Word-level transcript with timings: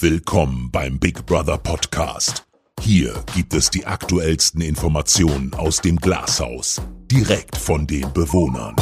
Willkommen 0.00 0.72
beim 0.72 0.98
Big 0.98 1.24
Brother 1.24 1.56
Podcast. 1.56 2.44
Hier 2.80 3.14
gibt 3.32 3.54
es 3.54 3.70
die 3.70 3.86
aktuellsten 3.86 4.60
Informationen 4.60 5.54
aus 5.54 5.80
dem 5.82 5.98
Glashaus, 5.98 6.82
direkt 7.08 7.56
von 7.56 7.86
den 7.86 8.12
Bewohnern. 8.12 8.74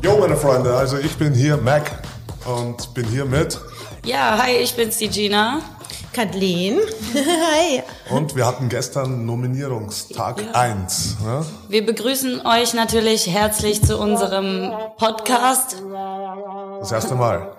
Jo, 0.00 0.18
meine 0.20 0.36
Freunde, 0.36 0.72
also 0.72 0.96
ich 0.96 1.16
bin 1.16 1.34
hier 1.34 1.56
Mac 1.56 1.90
und 2.44 2.94
bin 2.94 3.04
hier 3.06 3.24
mit 3.24 3.58
Ja, 4.04 4.38
hi, 4.40 4.52
ich 4.58 4.76
bin's, 4.76 4.96
die 4.98 5.08
Gina. 5.08 5.60
Kathleen. 6.12 6.78
Hi. 7.14 7.82
und 8.10 8.34
wir 8.34 8.44
hatten 8.46 8.68
gestern 8.68 9.26
Nominierungstag 9.26 10.42
Ja. 10.42 10.52
1. 10.52 11.18
Ne? 11.24 11.46
Wir 11.68 11.86
begrüßen 11.86 12.44
euch 12.46 12.74
natürlich 12.74 13.28
herzlich 13.28 13.82
zu 13.84 13.96
unserem 13.98 14.72
Podcast. 14.98 15.80
Das 16.80 16.90
erste 16.92 17.14
Mal. 17.14 17.56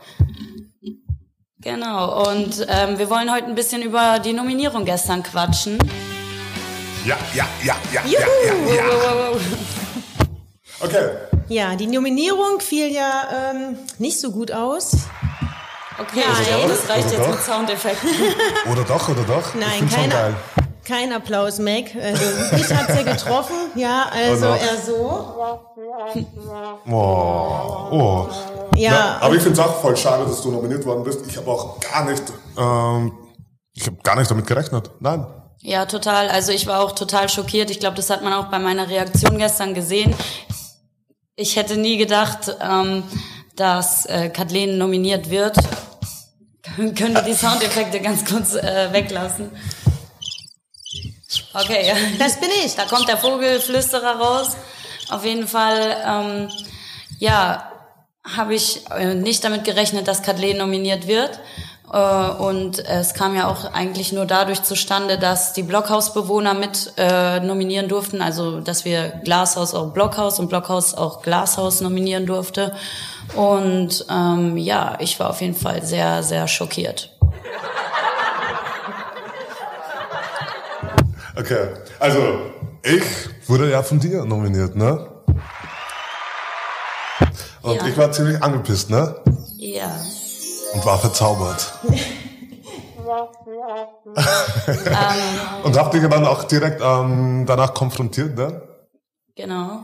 Genau, 1.59 2.29
und 2.29 2.65
ähm, 2.67 2.97
wir 2.97 3.09
wollen 3.09 3.31
heute 3.31 3.45
ein 3.45 3.55
bisschen 3.55 3.83
über 3.83 4.19
die 4.19 4.33
Nominierung 4.33 4.83
gestern 4.83 5.23
quatschen. 5.23 5.77
Ja, 7.05 7.17
ja, 7.33 7.47
ja, 7.63 7.75
ja, 7.93 8.01
ja, 8.05 8.19
ja, 8.19 8.75
ja. 8.75 8.83
Wow, 8.83 9.03
wow, 9.03 9.35
wow. 9.35 9.41
Okay. 10.81 11.09
Ja, 11.49 11.75
die 11.75 11.87
Nominierung 11.87 12.59
fiel 12.59 12.91
ja 12.91 13.51
ähm, 13.51 13.77
nicht 13.99 14.19
so 14.19 14.31
gut 14.31 14.51
aus. 14.51 14.97
Okay, 16.01 16.23
Nein. 16.25 16.69
das 16.69 16.89
reicht 16.89 17.07
Oder 17.07 17.15
jetzt 17.17 17.27
doch? 17.27 17.29
mit 17.29 17.41
Soundeffekten. 17.41 18.09
Oder 18.71 18.83
doch, 18.83 19.09
oder 19.09 19.23
doch? 19.23 19.53
ich 19.53 19.59
Nein, 19.59 19.69
find's 19.79 19.93
schon 19.93 20.03
kein, 20.03 20.09
geil. 20.09 20.35
kein 20.83 21.13
Applaus, 21.13 21.59
Mac. 21.59 21.85
Also, 22.01 22.55
mich 22.55 22.73
hat's 22.73 22.95
ja 22.95 23.03
getroffen. 23.03 23.55
Ja, 23.75 24.05
also 24.11 24.45
eher 24.47 24.77
so. 24.83 25.59
Oh, 26.89 27.87
oh. 27.91 28.27
Ja, 28.75 29.17
aber 29.21 29.35
ich 29.35 29.43
finde 29.43 29.61
es 29.61 29.67
auch 29.67 29.79
voll 29.81 29.95
schade, 29.95 30.25
dass 30.25 30.41
du 30.41 30.51
nominiert 30.51 30.85
worden 30.85 31.03
bist. 31.03 31.19
Ich 31.27 31.37
habe 31.37 31.51
auch 31.51 31.79
gar 31.79 32.05
nicht, 32.05 32.23
ähm, 32.57 33.11
ich 33.73 33.85
habe 33.85 33.97
gar 34.03 34.15
nicht 34.15 34.31
damit 34.31 34.47
gerechnet. 34.47 34.89
Nein. 34.99 35.25
Ja, 35.61 35.85
total. 35.85 36.29
Also 36.29 36.51
ich 36.51 36.65
war 36.65 36.81
auch 36.83 36.93
total 36.93 37.29
schockiert. 37.29 37.69
Ich 37.69 37.79
glaube, 37.79 37.95
das 37.95 38.09
hat 38.09 38.23
man 38.23 38.33
auch 38.33 38.45
bei 38.45 38.57
meiner 38.57 38.89
Reaktion 38.89 39.37
gestern 39.37 39.75
gesehen. 39.75 40.15
Ich 41.35 41.55
hätte 41.55 41.77
nie 41.77 41.97
gedacht, 41.97 42.55
ähm, 42.59 43.03
dass 43.55 44.05
äh, 44.07 44.29
Kathleen 44.29 44.77
nominiert 44.79 45.29
wird. 45.29 45.55
Können 46.95 47.13
wir 47.13 47.21
die 47.21 47.33
Soundeffekte 47.33 47.99
ganz 47.99 48.25
kurz 48.25 48.55
äh, 48.55 48.91
weglassen? 48.91 49.51
Okay, 51.53 51.87
ja. 51.87 51.95
das 52.17 52.39
bin 52.39 52.49
ich. 52.63 52.75
Da 52.75 52.85
kommt 52.85 53.07
der 53.07 53.17
Vogelflüsterer 53.17 54.19
raus. 54.19 54.55
Auf 55.09 55.25
jeden 55.25 55.47
Fall, 55.47 55.97
ähm, 56.05 56.49
ja, 57.19 57.71
habe 58.23 58.55
ich 58.55 58.81
äh, 58.91 59.15
nicht 59.15 59.43
damit 59.43 59.63
gerechnet, 59.63 60.07
dass 60.07 60.23
Kathleen 60.23 60.57
nominiert 60.57 61.07
wird. 61.07 61.39
Äh, 61.91 61.97
und 61.97 62.79
es 62.79 63.13
kam 63.13 63.35
ja 63.35 63.47
auch 63.47 63.73
eigentlich 63.73 64.13
nur 64.13 64.25
dadurch 64.25 64.63
zustande, 64.63 65.17
dass 65.17 65.53
die 65.53 65.63
Blockhausbewohner 65.63 66.53
mit 66.53 66.93
äh, 66.97 67.39
nominieren 67.41 67.87
durften, 67.89 68.21
also 68.21 68.61
dass 68.61 68.85
wir 68.85 69.09
Glashaus 69.23 69.73
auch 69.73 69.91
Blockhaus 69.91 70.39
und 70.39 70.47
Blockhaus 70.47 70.93
auch 70.93 71.21
Glashaus 71.21 71.81
nominieren 71.81 72.25
durfte. 72.25 72.73
Und 73.35 74.05
ähm, 74.09 74.57
ja, 74.57 74.97
ich 74.99 75.19
war 75.19 75.29
auf 75.29 75.41
jeden 75.41 75.55
Fall 75.55 75.83
sehr, 75.83 76.23
sehr 76.23 76.47
schockiert. 76.47 77.11
Okay. 81.35 81.69
Also, 81.99 82.41
ich 82.83 83.03
wurde 83.47 83.71
ja 83.71 83.81
von 83.83 83.99
dir 83.99 84.25
nominiert, 84.25 84.75
ne? 84.75 85.07
Und 87.61 87.75
Ja. 87.75 87.87
ich 87.87 87.97
war 87.97 88.11
ziemlich 88.11 88.41
angepisst, 88.43 88.89
ne? 88.89 89.15
Ja. 89.57 89.91
Und 90.73 90.85
war 90.85 90.99
verzaubert. 90.99 91.73
Und 95.63 95.77
hab 95.77 95.91
dich 95.91 96.07
dann 96.07 96.25
auch 96.25 96.43
direkt 96.45 96.81
ähm, 96.83 97.45
danach 97.45 97.73
konfrontiert, 97.73 98.37
ne? 98.37 98.61
Genau. 99.35 99.83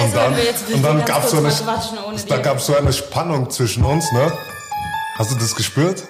Und 0.00 0.14
dann, 0.14 0.30
wenn 0.30 0.36
wir 0.36 0.44
jetzt 0.44 0.70
und 0.72 0.82
dann 0.82 1.04
gab's 1.04 1.30
so 1.30 1.38
eine, 1.38 1.52
da 2.28 2.38
gab's 2.38 2.66
so 2.66 2.76
eine 2.76 2.92
Spannung 2.92 3.50
zwischen 3.50 3.84
uns, 3.84 4.10
ne? 4.12 4.32
Hast 5.16 5.32
du 5.32 5.34
das 5.36 5.54
gespürt? 5.54 6.04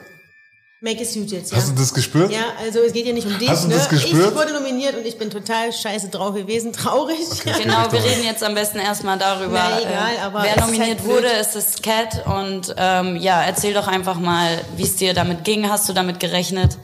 Make 0.81 1.03
it 1.03 1.11
suit 1.11 1.33
jetzt, 1.33 1.51
ja. 1.51 1.59
Hast 1.59 1.71
du 1.71 1.75
das 1.75 1.93
gespürt? 1.93 2.31
Ja, 2.31 2.53
also 2.61 2.79
es 2.79 2.93
geht 2.93 3.05
ja 3.05 3.13
nicht 3.13 3.27
um 3.27 3.37
dich. 3.37 3.49
Hast 3.49 3.65
du 3.65 3.69
ne? 3.69 3.75
das 3.75 3.89
gespürt? 3.89 4.29
Ich 4.31 4.37
wurde 4.37 4.53
nominiert 4.53 4.97
und 4.97 5.05
ich 5.05 5.19
bin 5.19 5.29
total 5.29 5.73
scheiße 5.73 6.09
drauf 6.09 6.37
gewesen, 6.37 6.73
traurig. 6.73 7.19
Okay. 7.41 7.65
Genau, 7.65 7.91
wir 7.91 8.05
reden 8.05 8.23
jetzt 8.23 8.45
am 8.45 8.55
besten 8.55 8.79
erstmal 8.79 9.19
darüber, 9.19 9.55
Na, 9.55 9.81
egal, 9.81 10.15
äh, 10.15 10.21
aber 10.21 10.43
wer 10.45 10.51
es 10.51 10.57
ist 10.57 10.67
nominiert 10.67 11.01
halt 11.01 11.05
wurde. 11.05 11.33
Es 11.33 11.57
ist 11.57 11.83
Cat 11.83 12.25
und 12.27 12.75
ähm, 12.77 13.17
ja, 13.17 13.43
erzähl 13.43 13.75
doch 13.75 13.89
einfach 13.89 14.21
mal, 14.21 14.61
wie 14.77 14.85
es 14.85 14.95
dir 14.95 15.15
damit 15.15 15.43
ging. 15.43 15.69
Hast 15.69 15.89
du 15.89 15.93
damit 15.93 16.21
gerechnet? 16.21 16.79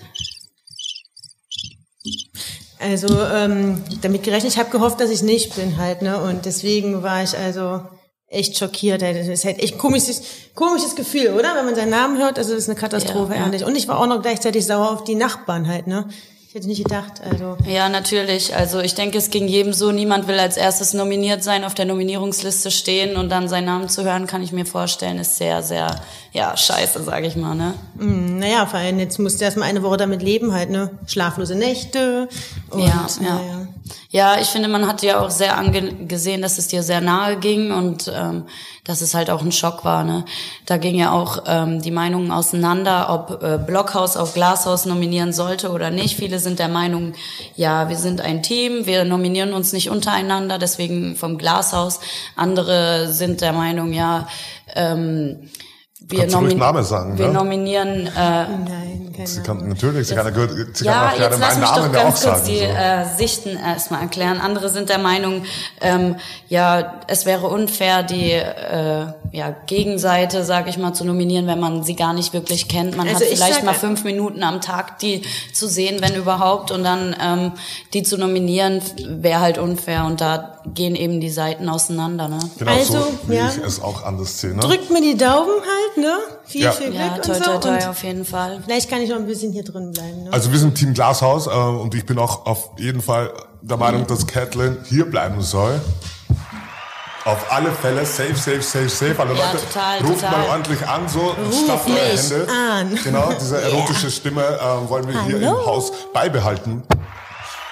Also 2.81 3.23
ähm, 3.23 3.83
damit 4.03 4.25
gerechnet, 4.25 4.53
ich 4.53 4.59
habe 4.59 4.71
gehofft, 4.71 4.99
dass 5.01 5.11
ich 5.11 5.23
nicht 5.23 5.55
bin 5.55 5.77
halt, 5.77 6.03
ne? 6.03 6.21
Und 6.21 6.47
deswegen 6.47 7.05
war 7.05 7.23
ich 7.23 7.39
also 7.39 7.83
echt 8.29 8.59
schockiert. 8.59 9.03
Das 9.03 9.29
ist 9.29 9.45
halt 9.45 9.61
echt 9.63 9.79
komisches, 9.79 10.23
komisches 10.55 10.97
Gefühl, 10.97 11.29
oder? 11.39 11.55
Wenn 11.57 11.67
man 11.67 11.75
seinen 11.75 11.91
Namen 11.91 12.19
hört, 12.19 12.39
also 12.39 12.51
das 12.55 12.65
ist 12.65 12.69
eine 12.69 12.79
Katastrophe, 12.79 13.33
Ja, 13.35 13.41
ja. 13.41 13.47
ehrlich. 13.47 13.65
Und 13.65 13.77
ich 13.77 13.87
war 13.89 14.01
auch 14.01 14.07
noch 14.07 14.23
gleichzeitig 14.23 14.67
sauer 14.67 14.91
auf 14.91 15.05
die 15.05 15.15
Nachbarn 15.15 15.69
halt, 15.69 15.87
ne? 15.87 16.09
Ich 16.49 16.59
hätte 16.59 16.69
nicht 16.69 16.85
gedacht, 16.85 17.15
also. 17.29 17.57
Ja, 17.67 17.89
natürlich. 17.89 18.55
Also 18.55 18.79
ich 18.79 18.95
denke, 18.95 19.19
es 19.19 19.31
ging 19.31 19.49
jedem 19.49 19.73
so. 19.73 19.91
Niemand 19.91 20.29
will 20.29 20.39
als 20.39 20.57
erstes 20.57 20.95
nominiert 20.95 21.43
sein, 21.43 21.65
auf 21.65 21.75
der 21.75 21.85
Nominierungsliste 21.85 22.71
stehen 22.71 23.17
und 23.17 23.29
dann 23.29 23.49
seinen 23.49 23.65
Namen 23.65 23.89
zu 23.89 24.05
hören, 24.05 24.29
kann 24.29 24.41
ich 24.41 24.53
mir 24.53 24.65
vorstellen, 24.65 25.19
ist 25.19 25.37
sehr, 25.37 25.65
sehr, 25.65 26.01
ja, 26.33 26.57
scheiße, 26.57 27.03
sage 27.03 27.27
ich 27.27 27.35
mal, 27.35 27.57
ne? 27.57 27.75
Mh, 27.97 28.39
naja, 28.39 28.67
vor 28.67 28.79
allem 28.79 29.01
jetzt 29.01 29.19
musst 29.19 29.41
du 29.41 29.45
erstmal 29.45 29.69
eine 29.69 29.83
Woche 29.83 29.97
damit 29.97 30.23
leben 30.23 30.53
halt, 30.55 30.71
ne? 30.71 30.91
Schlaflose 31.09 31.57
Nächte. 31.57 32.29
Und, 32.71 32.83
Ja, 32.83 32.87
ja. 32.87 33.09
naja. 33.21 33.69
Ja, 34.11 34.41
ich 34.41 34.49
finde, 34.49 34.69
man 34.69 34.87
hat 34.87 35.03
ja 35.03 35.21
auch 35.21 35.31
sehr 35.31 35.59
angesehen, 35.59 36.41
dass 36.41 36.57
es 36.57 36.69
dir 36.69 36.83
sehr 36.83 37.03
nahe 37.03 37.37
ging 37.37 37.71
und 37.71 38.11
ähm, 38.15 38.45
dass 38.85 39.03
es 39.03 39.15
halt 39.15 39.29
auch 39.29 39.43
ein 39.43 39.53
Schock 39.53 39.85
war. 39.85 40.05
Ne? 40.05 40.25
Da 40.65 40.79
ging 40.79 40.95
ja 40.95 41.13
auch 41.13 41.43
ähm, 41.47 41.83
die 41.83 41.91
Meinungen 41.91 42.31
auseinander, 42.31 43.09
ob 43.11 43.43
äh, 43.43 43.59
Blockhaus 43.59 44.17
auf 44.17 44.33
Glashaus 44.33 44.87
nominieren 44.87 45.35
sollte 45.35 45.71
oder 45.71 45.91
nicht. 45.91 46.17
Viele 46.17 46.39
sind 46.39 46.59
der 46.61 46.69
Meinung, 46.69 47.13
ja, 47.57 47.91
wir 47.91 47.97
sind 47.97 48.23
ein 48.23 48.43
Team, 48.43 48.87
wir 48.87 49.05
nominieren 49.05 49.53
uns 49.53 49.73
nicht 49.75 49.91
untereinander, 49.91 50.59
deswegen 50.59 51.15
vom 51.17 51.37
Glashaus. 51.37 52.01
Andere 52.37 53.13
sind 53.13 53.43
der 53.43 53.53
Meinung, 53.53 53.93
ja, 53.93 54.29
ähm, 54.75 55.51
wir, 56.09 56.21
Kannst 56.21 56.37
nomin- 56.37 56.57
Name 56.59 56.83
sagen, 56.85 57.19
wir 57.19 57.27
ne? 57.29 57.33
nominieren 57.33 58.07
äh, 58.07 58.11
Nein, 58.15 59.13
keine 59.15 59.27
Sie 59.29 59.43
kann, 59.43 59.69
natürlich, 59.69 60.09
sie 60.09 60.15
kann, 60.15 60.27
ja- 60.35 60.49
sie 60.75 60.85
ja, 60.85 60.93
kann 60.93 61.09
auch 61.13 61.17
gerne 61.17 61.35
jetzt 61.37 61.41
lass 61.41 61.51
meinen 61.55 61.61
mich 61.61 61.71
Namen 61.71 61.93
doch 61.93 62.01
ganz 62.03 62.23
kurz 62.23 62.23
sagen. 62.23 62.47
die 62.49 62.59
so. 62.59 62.65
äh, 62.65 63.05
Sichten 63.17 63.57
erstmal 63.57 64.01
erklären. 64.03 64.41
Andere 64.41 64.69
sind 64.69 64.89
der 64.89 64.99
Meinung, 64.99 65.45
ähm, 65.81 66.17
ja, 66.49 66.95
es 67.07 67.25
wäre 67.27 67.47
unfair, 67.47 68.03
die 68.03 68.33
äh, 68.33 69.07
ja, 69.33 69.55
Gegenseite, 69.67 70.45
sage 70.45 70.71
ich 70.71 70.79
mal, 70.79 70.93
zu 70.93 71.05
nominieren, 71.05 71.47
wenn 71.47 71.59
man 71.61 71.83
sie 71.85 71.97
gar 71.97 72.13
nicht 72.13 72.33
wirklich 72.33 72.69
kennt. 72.69 72.97
Man 72.97 73.07
Also 73.09 73.21
hat 73.21 73.31
ich 73.31 73.39
vielleicht 73.39 73.55
sag- 73.57 73.65
mal 73.65 73.75
fünf 73.75 74.05
Minuten 74.05 74.43
am 74.43 74.61
Tag, 74.61 74.99
die 74.99 75.23
zu 75.53 75.69
sehen, 75.69 75.99
wenn 76.01 76.15
überhaupt, 76.17 76.71
und 76.71 76.85
dann 76.85 77.17
ähm, 77.21 77.53
die 77.93 78.03
zu 78.03 78.17
nominieren, 78.19 78.81
wäre 79.07 79.41
halt 79.41 79.59
unfair. 79.59 80.05
Und 80.07 80.21
da 80.21 80.59
gehen 80.67 80.95
eben 80.95 81.21
die 81.21 81.31
Seiten 81.31 81.69
auseinander. 81.69 82.29
Ne? 82.29 82.39
Genau 82.59 82.71
Also, 82.73 82.93
so, 82.95 83.07
wie 83.29 83.37
ja. 83.37 83.49
ich 83.49 83.59
es 83.65 83.83
auch 83.83 84.05
anders 84.05 84.41
sehe. 84.41 84.55
Ne? 84.55 84.61
Drückt 84.61 84.91
mir 84.91 85.01
die 85.03 85.17
Daumen 85.17 85.51
halt, 85.61 85.94
ne? 85.97 86.19
Viel, 86.45 86.63
Ja. 86.63 86.73
viel 86.73 86.91
Glück 86.91 87.01
Ja, 87.01 87.15
und 87.15 87.25
toi, 87.25 87.35
so. 87.35 87.41
toi, 87.45 87.59
toi, 87.59 87.71
Und 87.77 87.89
auf 87.89 88.03
jeden 88.03 88.25
Fall. 88.25 88.61
vielleicht 88.65 88.91
kann 88.91 89.01
ich 89.01 89.11
noch 89.11 89.17
ein 89.17 89.27
bisschen 89.27 89.53
hier 89.53 89.65
drin 89.65 89.93
bleiben, 89.93 90.25
ne? 90.25 90.33
Also 90.33 90.51
wir 90.53 90.59
sind 90.59 90.75
Team 90.75 90.95
Glashaus 90.95 91.47
äh, 91.47 91.51
und 91.51 91.95
ich 91.95 92.05
bin 92.07 92.19
auch 92.19 92.47
auf 92.47 92.71
jeden 92.79 93.01
Fall 93.03 93.33
der 93.63 93.77
Meinung, 93.77 94.07
dass 94.07 94.27
Catelyn 94.27 94.79
hier 94.85 95.07
bleiben 95.11 95.41
soll. 95.41 95.81
Auf 97.25 97.51
alle 97.51 97.73
Fälle, 97.73 98.05
safe, 98.05 98.35
safe, 98.35 98.61
safe, 98.61 98.89
safe. 98.91 99.15
Alle 99.19 99.33
Ja, 99.35 99.53
Leute, 99.53 99.65
total, 99.67 99.99
ruft 100.01 100.21
total. 100.21 100.31
mal 100.39 100.49
ordentlich 100.51 100.87
an, 100.87 101.09
so, 101.09 101.35
stapft 101.65 101.89
eure 101.89 102.13
mich 102.13 102.31
Hände. 102.31 102.47
an. 102.53 102.99
Genau, 103.03 103.33
diese 103.41 103.63
erotische 103.63 104.11
Stimme 104.11 104.43
äh, 104.43 104.89
wollen 104.91 105.09
wir 105.09 105.23
hier 105.25 105.37
Hallo. 105.49 105.61
im 105.61 105.67
Haus 105.67 105.91
beibehalten. 106.13 106.83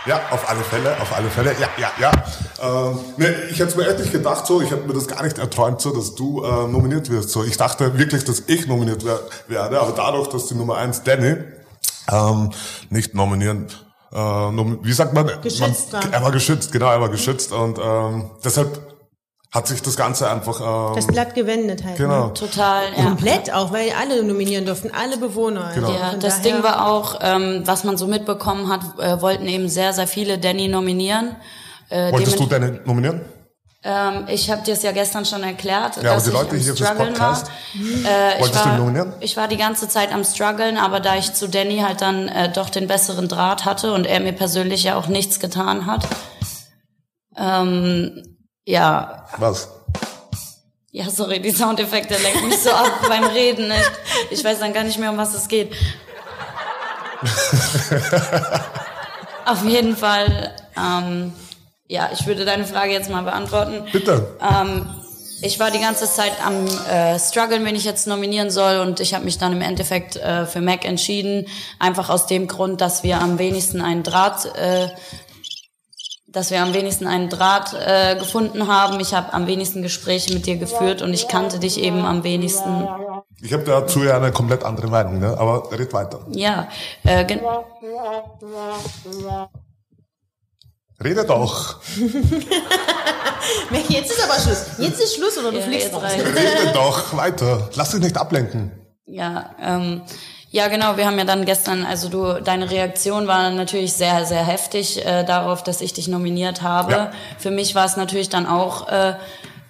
Ja, 0.04 0.20
auf 0.30 0.48
alle 0.48 0.60
Fälle, 0.64 1.00
auf 1.00 1.14
alle 1.14 1.30
Fälle, 1.30 1.54
ja, 1.60 1.68
ja, 1.78 1.92
ja. 2.00 2.10
Ähm, 2.60 2.98
nee, 3.16 3.28
ich 3.50 3.60
hätte 3.60 3.76
mir 3.76 3.88
echt 3.88 4.00
nicht 4.00 4.12
gedacht, 4.12 4.46
so, 4.46 4.60
ich 4.60 4.70
hätte 4.70 4.86
mir 4.86 4.94
das 4.94 5.06
gar 5.06 5.22
nicht 5.22 5.38
erträumt, 5.38 5.80
so, 5.80 5.94
dass 5.94 6.16
du 6.16 6.42
äh, 6.42 6.66
nominiert 6.66 7.08
wirst. 7.08 7.30
So, 7.30 7.44
ich 7.44 7.56
dachte 7.56 7.96
wirklich, 7.96 8.24
dass 8.24 8.42
ich 8.46 8.66
nominiert 8.66 9.04
wer 9.04 9.20
werde, 9.46 9.80
aber 9.80 9.92
dadurch, 9.92 10.28
dass 10.28 10.46
die 10.48 10.54
Nummer 10.54 10.76
eins 10.76 11.04
Danny 11.04 11.36
ähm, 12.10 12.50
nicht 12.90 13.14
nominieren, 13.14 13.68
äh, 14.12 14.16
nom 14.16 14.80
wie 14.82 14.92
sagt 14.92 15.14
man? 15.14 15.30
Geschützt 15.40 15.92
man, 15.92 16.02
war. 16.02 16.12
Er 16.12 16.22
war 16.22 16.32
geschützt, 16.32 16.72
genau, 16.72 16.90
er 16.90 17.00
war 17.00 17.08
geschützt 17.08 17.52
und 17.52 17.78
ähm, 17.78 18.30
deshalb 18.44 18.91
hat 19.52 19.66
sich 19.68 19.82
das 19.82 19.96
Ganze 19.96 20.30
einfach 20.30 20.60
ähm, 20.60 20.96
Das 20.96 21.06
Blatt 21.06 21.34
gewendet 21.34 21.84
halt. 21.84 21.98
genau. 21.98 22.28
Ne? 22.28 22.32
Total, 22.34 22.84
ja. 22.96 23.04
Komplett 23.04 23.52
auch, 23.52 23.70
weil 23.70 23.92
alle 24.00 24.24
nominieren 24.24 24.64
durften, 24.64 24.90
alle 24.98 25.18
Bewohner. 25.18 25.66
Also 25.66 25.80
Genau. 25.80 25.92
Ja, 25.92 26.10
von 26.12 26.20
das 26.20 26.40
Ding 26.40 26.62
war 26.62 26.86
auch, 26.90 27.18
ähm, 27.20 27.62
was 27.66 27.84
man 27.84 27.98
so 27.98 28.06
mitbekommen 28.06 28.68
hat, 28.72 28.80
äh, 28.98 29.20
wollten 29.20 29.46
eben 29.46 29.68
sehr, 29.68 29.92
sehr 29.92 30.06
viele 30.06 30.38
Danny 30.38 30.68
nominieren. 30.68 31.36
Äh, 31.90 32.10
Wolltest 32.12 32.40
du 32.40 32.46
deine 32.46 32.80
nominieren? 32.86 33.20
ähm, 33.84 34.24
ich 34.28 34.50
habe 34.50 34.62
dir 34.62 34.72
es 34.72 34.82
ja 34.82 34.92
gestern 34.92 35.26
schon 35.26 35.42
erklärt, 35.42 35.96
Ja, 35.96 36.02
aber 36.02 36.14
dass 36.14 36.24
die 36.24 36.30
ich 36.30 36.34
Leute 36.36 36.50
am 36.50 36.56
hier 36.56 36.76
fürs 36.76 36.88
Struggeln 36.88 37.12
Podcast, 37.12 37.46
war. 37.46 38.10
Äh, 38.10 38.34
ich 38.34 38.40
wolltest 38.40 38.54
du 38.64 38.68
war, 38.68 38.74
ihn 38.74 38.78
nominieren? 38.78 39.12
Ich 39.20 39.36
war 39.36 39.48
die 39.48 39.56
ganze 39.58 39.88
Zeit 39.88 40.14
am 40.14 40.24
struggeln, 40.24 40.78
aber 40.78 41.00
da 41.00 41.16
ich 41.16 41.34
zu 41.34 41.48
Danny 41.48 41.78
halt 41.80 42.00
dann 42.00 42.28
äh, 42.28 42.50
doch 42.50 42.70
den 42.70 42.86
besseren 42.86 43.28
Draht 43.28 43.66
hatte 43.66 43.92
und 43.92 44.06
er 44.06 44.20
mir 44.20 44.32
persönlich 44.32 44.84
ja 44.84 44.96
auch 44.96 45.08
nichts 45.08 45.40
getan 45.40 45.84
hat, 45.86 46.06
ähm, 47.36 48.31
ja, 48.64 49.26
Was? 49.38 49.68
ja, 50.90 51.08
sorry, 51.08 51.40
die 51.40 51.50
Soundeffekte 51.50 52.16
lenken 52.18 52.48
mich 52.48 52.62
so 52.62 52.70
ab 52.70 52.92
beim 53.08 53.24
Reden. 53.24 53.68
Ne? 53.68 53.82
Ich 54.30 54.44
weiß 54.44 54.60
dann 54.60 54.72
gar 54.72 54.84
nicht 54.84 54.98
mehr, 54.98 55.10
um 55.10 55.16
was 55.16 55.34
es 55.34 55.48
geht. 55.48 55.72
Auf 59.46 59.64
jeden 59.64 59.96
Fall, 59.96 60.54
ähm, 60.76 61.32
ja, 61.88 62.10
ich 62.12 62.26
würde 62.26 62.44
deine 62.44 62.64
Frage 62.64 62.92
jetzt 62.92 63.10
mal 63.10 63.22
beantworten. 63.22 63.86
Bitte. 63.92 64.36
Ähm, 64.40 64.86
ich 65.44 65.58
war 65.58 65.72
die 65.72 65.80
ganze 65.80 66.06
Zeit 66.06 66.32
am 66.44 66.66
äh, 66.66 67.18
struggeln, 67.18 67.64
wen 67.64 67.74
ich 67.74 67.84
jetzt 67.84 68.06
nominieren 68.06 68.50
soll 68.50 68.78
und 68.78 69.00
ich 69.00 69.12
habe 69.12 69.24
mich 69.24 69.38
dann 69.38 69.52
im 69.52 69.60
Endeffekt 69.60 70.14
äh, 70.16 70.46
für 70.46 70.60
Mac 70.60 70.84
entschieden, 70.84 71.48
einfach 71.80 72.10
aus 72.10 72.26
dem 72.26 72.46
Grund, 72.46 72.80
dass 72.80 73.02
wir 73.02 73.20
am 73.20 73.40
wenigsten 73.40 73.80
einen 73.80 74.04
Draht, 74.04 74.46
äh, 74.56 74.88
dass 76.32 76.50
wir 76.50 76.62
am 76.62 76.74
wenigsten 76.74 77.06
einen 77.06 77.28
Draht 77.28 77.74
äh, 77.74 78.16
gefunden 78.16 78.66
haben. 78.66 78.98
Ich 79.00 79.14
habe 79.14 79.32
am 79.34 79.46
wenigsten 79.46 79.82
Gespräche 79.82 80.32
mit 80.32 80.46
dir 80.46 80.56
geführt 80.56 81.02
und 81.02 81.12
ich 81.12 81.28
kannte 81.28 81.58
dich 81.58 81.78
eben 81.78 82.04
am 82.04 82.24
wenigsten. 82.24 82.88
Ich 83.40 83.52
habe 83.52 83.64
dazu 83.64 84.02
ja 84.02 84.16
eine 84.16 84.32
komplett 84.32 84.64
andere 84.64 84.88
Meinung, 84.88 85.18
ne? 85.18 85.36
aber 85.38 85.70
red 85.72 85.92
weiter. 85.92 86.20
Ja, 86.30 86.68
äh, 87.04 87.24
gen 87.24 87.40
Rede 91.02 91.24
doch. 91.24 91.80
Jetzt 93.88 94.12
ist 94.12 94.22
aber 94.22 94.40
Schluss. 94.40 94.66
Jetzt 94.78 95.00
ist 95.00 95.16
Schluss 95.16 95.36
oder 95.36 95.50
du 95.50 95.58
ja, 95.58 95.64
fliegst 95.64 95.92
reicht's. 95.94 96.24
Rede 96.24 96.72
doch 96.72 97.16
weiter. 97.16 97.68
Lass 97.74 97.90
dich 97.90 98.00
nicht 98.00 98.16
ablenken. 98.16 98.70
Ja, 99.04 99.50
ähm, 99.60 100.02
ja, 100.52 100.68
genau. 100.68 100.98
Wir 100.98 101.06
haben 101.06 101.18
ja 101.18 101.24
dann 101.24 101.46
gestern, 101.46 101.86
also 101.86 102.10
du, 102.10 102.42
deine 102.42 102.70
Reaktion 102.70 103.26
war 103.26 103.50
natürlich 103.50 103.94
sehr, 103.94 104.26
sehr 104.26 104.44
heftig 104.44 105.02
äh, 105.04 105.24
darauf, 105.24 105.62
dass 105.62 105.80
ich 105.80 105.94
dich 105.94 106.08
nominiert 106.08 106.60
habe. 106.60 106.92
Ja. 106.92 107.12
Für 107.38 107.50
mich 107.50 107.74
war 107.74 107.86
es 107.86 107.96
natürlich 107.96 108.28
dann 108.28 108.46
auch 108.46 108.86
äh, 108.88 109.14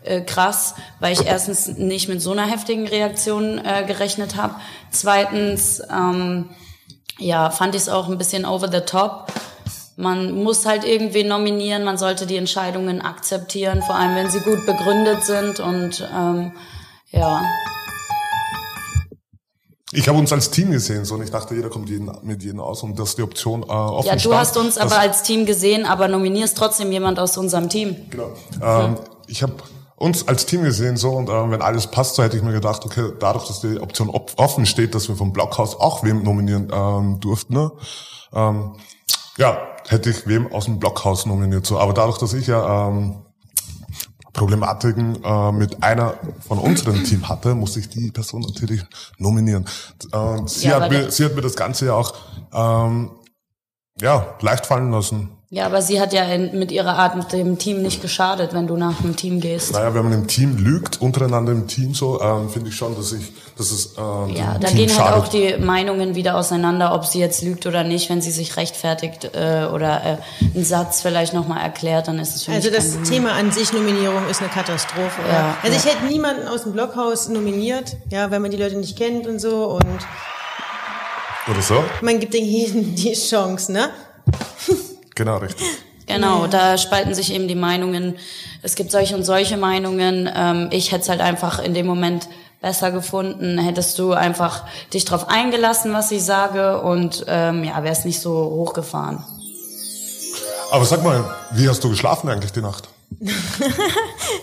äh, 0.03 0.23
krass, 0.23 0.75
weil 0.99 1.13
ich 1.13 1.25
erstens 1.25 1.69
nicht 1.79 2.09
mit 2.09 2.21
so 2.21 2.33
einer 2.33 2.47
heftigen 2.47 2.89
Reaktion 2.89 3.65
äh, 3.65 3.85
gerechnet 3.87 4.35
habe. 4.35 4.57
Zweitens, 4.91 5.81
ähm, 5.89 6.51
ja, 7.17 7.51
fand 7.51 7.77
ich 7.77 7.83
es 7.83 7.89
auch 7.89 8.09
ein 8.09 8.19
bisschen 8.19 8.45
over 8.45 8.67
the 8.69 8.81
top. 8.81 9.33
Man 9.97 10.43
muss 10.43 10.67
halt 10.67 10.85
irgendwie 10.85 11.23
nominieren, 11.23 11.85
man 11.85 11.97
sollte 11.97 12.27
die 12.27 12.37
Entscheidungen 12.37 13.03
akzeptieren, 13.03 13.83
vor 13.83 13.95
allem 13.95 14.17
wenn 14.17 14.31
sie 14.31 14.41
gut 14.41 14.67
begründet 14.67 15.25
sind 15.25 15.61
und 15.61 16.09
ähm, 16.13 16.53
ja. 17.13 17.41
Ich 19.95 20.09
habe 20.09 20.19
uns 20.19 20.33
als 20.33 20.51
Team 20.51 20.71
gesehen, 20.71 21.05
so 21.05 21.15
und 21.15 21.23
ich 21.23 21.31
dachte, 21.31 21.55
jeder 21.55 21.69
kommt 21.69 21.89
jeden, 21.91 22.11
mit 22.23 22.43
jedem 22.43 22.61
aus 22.61 22.83
und 22.83 22.99
dass 22.99 23.15
die 23.15 23.23
Option 23.23 23.63
äh, 23.63 23.67
offen 23.67 24.07
Ja, 24.07 24.15
du 24.15 24.21
stand, 24.21 24.37
hast 24.37 24.57
uns 24.57 24.79
aber 24.79 24.99
als 24.99 25.23
Team 25.23 25.45
gesehen, 25.45 25.85
aber 25.85 26.09
nominierst 26.09 26.57
trotzdem 26.57 26.91
jemand 26.91 27.19
aus 27.19 27.37
unserem 27.37 27.69
Team. 27.69 27.97
Genau. 28.09 28.33
Ähm, 28.63 28.97
ich 29.27 29.43
habe 29.43 29.55
uns 29.97 30.27
als 30.27 30.47
Team 30.47 30.65
gesehen 30.65 30.97
so 30.97 31.11
und 31.11 31.29
ähm, 31.29 31.51
wenn 31.51 31.61
alles 31.61 31.89
passt, 31.89 32.15
so 32.15 32.23
hätte 32.23 32.37
ich 32.37 32.43
mir 32.43 32.53
gedacht, 32.53 32.85
okay, 32.87 33.13
dadurch, 33.21 33.47
dass 33.47 33.61
die 33.61 33.79
Option 33.79 34.09
op 34.09 34.33
offen 34.37 34.65
steht, 34.65 34.95
dass 34.95 35.09
wir 35.09 35.17
vom 35.17 35.33
Blockhaus 35.33 35.79
auch 35.79 36.03
wem 36.03 36.23
nominieren 36.23 36.73
ähm, 36.73 37.21
durften, 37.21 37.53
ne? 37.55 37.71
ähm, 38.35 38.73
ja, 39.37 39.59
hätte 39.89 40.11
ich 40.11 40.27
wem 40.27 40.53
aus 40.53 40.65
dem 40.65 40.79
Blockhaus 40.79 41.27
nominiert. 41.27 41.67
So, 41.67 41.79
aber 41.79 41.93
dadurch, 41.93 42.19
dass 42.19 42.33
ich 42.33 42.47
ja 42.47 42.89
ähm, 42.89 43.17
Problematiken 44.33 45.23
äh, 45.23 45.53
mit 45.53 45.83
einer 45.83 46.15
von 46.41 46.59
unserem 46.59 47.05
Team 47.05 47.29
hatte, 47.29 47.55
musste 47.55 47.81
ich 47.81 47.89
die 47.89 48.11
Person 48.11 48.43
natürlich 48.43 48.83
nominieren. 49.19 49.67
Und 50.13 50.49
sie, 50.49 50.69
Ja, 50.69 50.81
hat 50.81 50.91
mir, 50.91 51.11
sie 51.11 51.25
hat 51.25 51.35
mir 51.35 51.43
das 51.43 51.55
Ganze 51.55 51.87
ja 51.87 51.95
auch 51.95 52.15
ähm, 52.53 53.11
ja, 54.01 54.35
leicht 54.41 54.67
fallen 54.67 54.91
lassen. 54.91 55.31
Ja, 55.55 55.67
aber 55.67 55.83
sie 55.83 56.01
hat 56.01 56.15
ja 56.15 56.25
in, 56.25 56.59
mit 56.59 56.73
ihrer 56.73 56.97
Art 56.99 57.15
mit 57.15 57.31
dem 57.31 57.59
Team 57.59 57.83
nicht 57.83 58.01
geschadet, 58.01 58.55
wenn 58.55 58.67
du 58.67 58.79
nach 58.79 59.03
dem 59.03 59.17
Team 59.17 59.39
gehst. 59.39 59.75
Naja, 59.75 59.95
wenn 59.95 60.03
man 60.05 60.15
im 60.15 60.27
Team 60.27 60.57
lügt, 60.57 61.03
untereinander 61.03 61.53
im 61.53 61.67
Team 61.67 61.93
so, 61.93 62.23
ähm, 62.23 62.49
finde 62.49 62.71
ich 62.71 62.75
schon, 62.75 62.97
dass 62.97 63.13
ich, 63.13 63.31
dass 63.59 63.71
es 63.71 63.93
ähm, 63.99 64.35
Ja, 64.35 64.57
da 64.59 64.69
Team 64.69 64.77
gehen 64.79 64.89
halt 64.89 65.09
schadet. 65.11 65.23
auch 65.25 65.29
die 65.29 65.59
Meinungen 65.63 66.15
wieder 66.15 66.37
auseinander, 66.39 66.95
ob 66.95 67.05
sie 67.05 67.19
jetzt 67.19 67.43
lügt 67.43 67.67
oder 67.67 67.85
nicht. 67.85 68.09
Wenn 68.09 68.23
sie 68.23 68.31
sich 68.31 68.57
rechtfertigt 68.57 69.25
äh, 69.35 69.67
oder 69.71 70.19
äh, 70.41 70.47
einen 70.55 70.65
Satz 70.65 71.03
vielleicht 71.03 71.35
nochmal 71.35 71.61
erklärt, 71.63 72.09
dann 72.09 72.19
ist 72.19 72.35
es 72.35 72.45
für 72.45 72.53
Also 72.53 72.71
mich 72.71 72.79
das 72.79 72.95
kein 72.95 73.05
Thema 73.05 73.33
an 73.33 73.53
sich 73.53 73.75
Nominierung 73.75 74.27
ist 74.31 74.41
eine 74.41 74.49
Katastrophe. 74.49 75.21
oder? 75.23 75.33
Ja, 75.35 75.57
also 75.63 75.77
ich 75.77 75.85
hätte 75.85 76.07
niemanden 76.07 76.49
aus 76.49 76.63
dem 76.63 76.73
Blockhaus 76.73 77.29
nominiert, 77.29 77.99
ja, 78.09 78.31
weil 78.31 78.41
man 78.41 78.51
die 78.51 78.57
Leute 78.57 78.77
nicht 78.77 78.97
kennt 78.97 79.27
und 79.27 79.39
so 79.39 79.67
und 79.67 79.85
Oder 81.51 81.61
so? 81.61 81.85
man 82.01 82.19
gibt 82.21 82.33
denen 82.33 82.47
jeden 82.49 82.95
die 82.95 83.13
Chance, 83.13 83.71
ne? 83.71 83.91
Genau, 85.15 85.39
richtig. 85.39 85.67
Genau, 86.07 86.47
da 86.47 86.79
spalten 86.79 87.15
sich 87.15 87.33
eben 87.33 87.49
die 87.49 87.55
Meinungen. 87.55 88.17
Es 88.63 88.75
gibt 88.75 88.91
solche 88.91 89.15
und 89.15 89.25
solche 89.25 89.57
Meinungen. 89.57 90.29
Ähm, 90.35 90.69
ich 90.71 90.93
hätte 90.93 91.03
es 91.03 91.09
halt 91.09 91.21
einfach 91.21 91.59
in 91.59 91.75
dem 91.75 91.87
Moment 91.87 92.29
besser 92.61 92.91
gefunden. 92.91 93.59
Hättest 93.59 93.99
du 93.99 94.13
einfach 94.13 94.65
dich 94.93 95.05
drauf 95.05 95.29
eingelassen, 95.29 95.93
was 95.93 96.11
ich 96.11 96.25
sage 96.25 96.81
und 96.81 97.25
ähm, 97.29 97.65
ja, 97.65 97.83
wär's 97.83 98.05
nicht 98.05 98.21
so 98.21 98.33
hochgefahren. 98.33 99.25
Aber 100.71 100.85
sag 100.85 101.05
mal, 101.05 101.25
wie 101.53 101.69
hast 101.69 101.85
du 101.85 101.91
geschlafen 101.91 102.29
eigentlich 102.29 102.53
die 102.53 102.63
Nacht? 102.63 102.89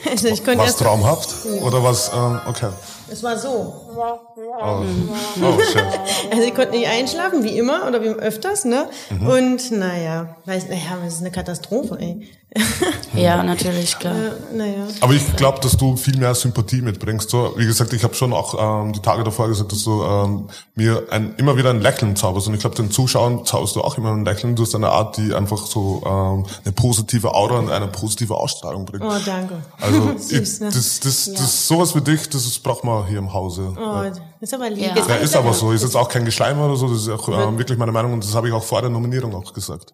Also 0.10 0.28
ich 0.28 0.46
konnte 0.46 0.60
Was 0.60 0.78
traumhaft? 0.78 1.36
Oder 1.62 1.84
was, 1.84 2.12
ähm, 2.14 2.40
okay. 2.48 2.70
Es 3.12 3.24
war 3.24 3.38
so. 3.38 3.74
Oh, 3.96 4.20
oh 4.62 5.60
shit. 5.72 5.84
Also 6.32 6.44
ich 6.44 6.56
konnte 6.56 6.72
nicht 6.72 6.88
einschlafen, 6.88 7.44
wie 7.44 7.58
immer 7.58 7.88
oder 7.88 8.02
wie 8.02 8.10
öfters, 8.10 8.66
ne? 8.66 8.90
Mhm. 9.10 9.28
Und 9.28 9.72
naja, 9.72 10.36
weiß, 10.46 10.70
naja, 10.70 10.98
das 11.04 11.16
ist 11.16 11.22
eine 11.22 11.32
Katastrophe, 11.32 11.98
ey. 12.00 12.30
Ja, 13.14 13.44
natürlich, 13.44 13.98
klar. 13.98 14.16
Äh, 14.16 14.56
naja. 14.56 14.88
Aber 15.02 15.14
ich 15.14 15.36
glaube, 15.36 15.60
dass 15.62 15.76
du 15.76 15.98
viel 15.98 16.18
mehr 16.18 16.34
Sympathie 16.36 16.82
mitbringst. 16.82 17.30
So, 17.30 17.54
wie 17.58 17.66
gesagt, 17.66 17.92
ich 17.94 18.04
habe 18.04 18.14
schon 18.14 18.34
auch 18.34 18.84
ähm, 18.84 18.94
die 18.94 19.02
Tage 19.02 19.24
davor 19.24 19.48
gesagt, 19.48 19.72
dass 19.72 19.84
du 19.84 20.04
ähm, 20.04 20.50
mir 20.76 21.04
ein, 21.10 21.36
immer 21.38 21.58
wieder 21.58 21.72
ein 21.72 21.82
Lächeln 21.82 22.16
zauberst. 22.16 22.48
Und 22.48 22.54
ich 22.54 22.62
glaube, 22.62 22.76
den 22.76 22.92
Zuschauern 22.92 23.46
zauberst 23.46 23.76
du 23.76 23.82
auch 23.82 23.98
immer 23.98 24.14
ein 24.14 24.26
Lächeln. 24.26 24.56
Du 24.56 24.64
hast 24.64 24.76
eine 24.76 24.90
Art, 24.90 25.18
die 25.18 25.34
einfach 25.34 25.66
so 25.66 26.02
ähm, 26.06 26.46
eine 26.64 26.72
positive 26.74 27.34
Aura 27.34 27.60
und 27.60 27.72
eine 27.72 27.88
positive 27.88 28.36
Ausstrahlung 28.36 28.86
bringt. 28.86 29.04
Oh, 29.04 29.18
danke. 29.26 29.56
Also 29.82 30.14
Süß, 30.18 30.32
ich, 30.32 30.60
ne? 30.62 30.68
das, 30.68 31.00
das, 31.00 31.34
das, 31.34 31.68
sowas 31.68 31.96
wie 31.96 32.02
dich, 32.02 32.30
das 32.30 32.60
braucht 32.60 32.84
man 32.84 32.99
hier 33.08 33.20
im 33.20 33.34
Hause. 33.34 33.74
Oh, 33.78 34.04
das 34.04 34.20
ist 34.40 34.54
aber 34.54 34.70
lieb. 34.70 34.96
Ja. 34.96 35.08
Ja, 35.08 35.16
ist 35.16 35.36
aber 35.36 35.54
so. 35.54 35.72
Ist 35.72 35.84
jetzt 35.84 35.96
auch 35.96 36.10
kein 36.10 36.26
Geschleim 36.26 36.60
oder 36.60 36.76
so. 36.76 36.88
Das 36.88 37.02
ist 37.02 37.10
auch 37.10 37.28
ähm, 37.30 37.58
wirklich 37.58 37.78
meine 37.78 37.92
Meinung 37.92 38.14
und 38.14 38.24
das 38.24 38.36
habe 38.36 38.48
ich 38.48 38.54
auch 38.54 38.64
vor 38.64 38.82
der 38.82 38.90
Nominierung 38.90 39.34
auch 39.36 39.54
gesagt. 39.54 39.94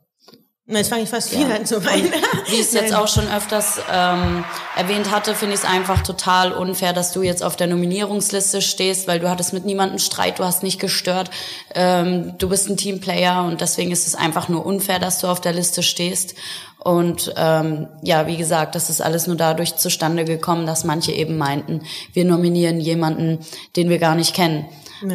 Na, 0.67 0.79
Jetzt 0.79 0.89
fange 0.89 1.03
ich 1.03 1.09
fast 1.09 1.29
viel 1.29 1.51
an 1.51 1.63
zu 1.63 1.85
weinen. 1.85 2.11
Wie 2.47 2.55
ich 2.55 2.61
es 2.61 2.73
jetzt 2.73 2.95
auch 2.95 3.07
schon 3.07 3.27
öfters 3.27 3.79
ähm, 3.91 4.43
erwähnt 4.75 5.11
hatte, 5.11 5.35
finde 5.35 5.53
ich 5.53 5.61
es 5.61 5.65
einfach 5.65 6.01
total 6.01 6.53
unfair, 6.53 6.91
dass 6.91 7.11
du 7.11 7.21
jetzt 7.21 7.43
auf 7.43 7.55
der 7.55 7.67
Nominierungsliste 7.67 8.63
stehst, 8.63 9.07
weil 9.07 9.19
du 9.19 9.29
hattest 9.29 9.53
mit 9.53 9.65
niemandem 9.65 9.99
Streit, 9.99 10.39
du 10.39 10.43
hast 10.43 10.63
nicht 10.63 10.79
gestört, 10.79 11.29
ähm, 11.75 12.35
du 12.39 12.49
bist 12.49 12.67
ein 12.67 12.77
Teamplayer 12.77 13.43
und 13.43 13.61
deswegen 13.61 13.91
ist 13.91 14.07
es 14.07 14.15
einfach 14.15 14.49
nur 14.49 14.65
unfair, 14.65 14.97
dass 14.97 15.19
du 15.19 15.27
auf 15.27 15.39
der 15.39 15.53
Liste 15.53 15.83
stehst. 15.83 16.33
Und 16.79 17.31
ähm, 17.37 17.87
ja, 18.01 18.25
wie 18.25 18.37
gesagt, 18.37 18.73
das 18.73 18.89
ist 18.89 19.01
alles 19.01 19.27
nur 19.27 19.35
dadurch 19.35 19.75
zustande 19.75 20.25
gekommen, 20.25 20.65
dass 20.65 20.83
manche 20.83 21.11
eben 21.11 21.37
meinten, 21.37 21.81
wir 22.13 22.25
nominieren 22.25 22.79
jemanden, 22.79 23.45
den 23.75 23.89
wir 23.89 23.99
gar 23.99 24.15
nicht 24.15 24.33
kennen. 24.33 24.65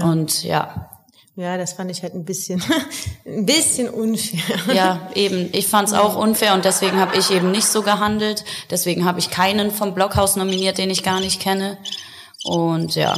Und 0.05 0.45
ja, 0.45 0.90
Ja, 1.37 1.57
das 1.57 1.73
fand 1.75 1.91
ich 1.91 2.03
halt 2.03 2.15
ein 2.15 2.25
bisschen, 2.25 2.63
ein 3.27 3.47
bisschen 3.47 3.89
unfair. 3.89 4.75
Ja, 4.75 5.11
eben. 5.15 5.49
Ich 5.53 5.69
fand's 5.69 5.93
auch 5.93 6.17
unfair 6.17 6.55
und 6.55 6.65
deswegen 6.65 6.99
habe 6.99 7.17
ich 7.17 7.31
eben 7.31 7.51
nicht 7.51 7.67
so 7.67 7.83
gehandelt. 7.83 8.45
Deswegen 8.71 9.05
habe 9.05 9.21
ich 9.21 9.31
keinen 9.31 9.71
vom 9.71 9.95
Blockhaus 9.95 10.37
nominiert, 10.37 10.79
den 10.79 10.91
ich 10.91 11.03
gar 11.03 11.21
nicht 11.21 11.41
kenne. 11.41 11.79
Und 12.45 12.95
ja. 12.95 13.15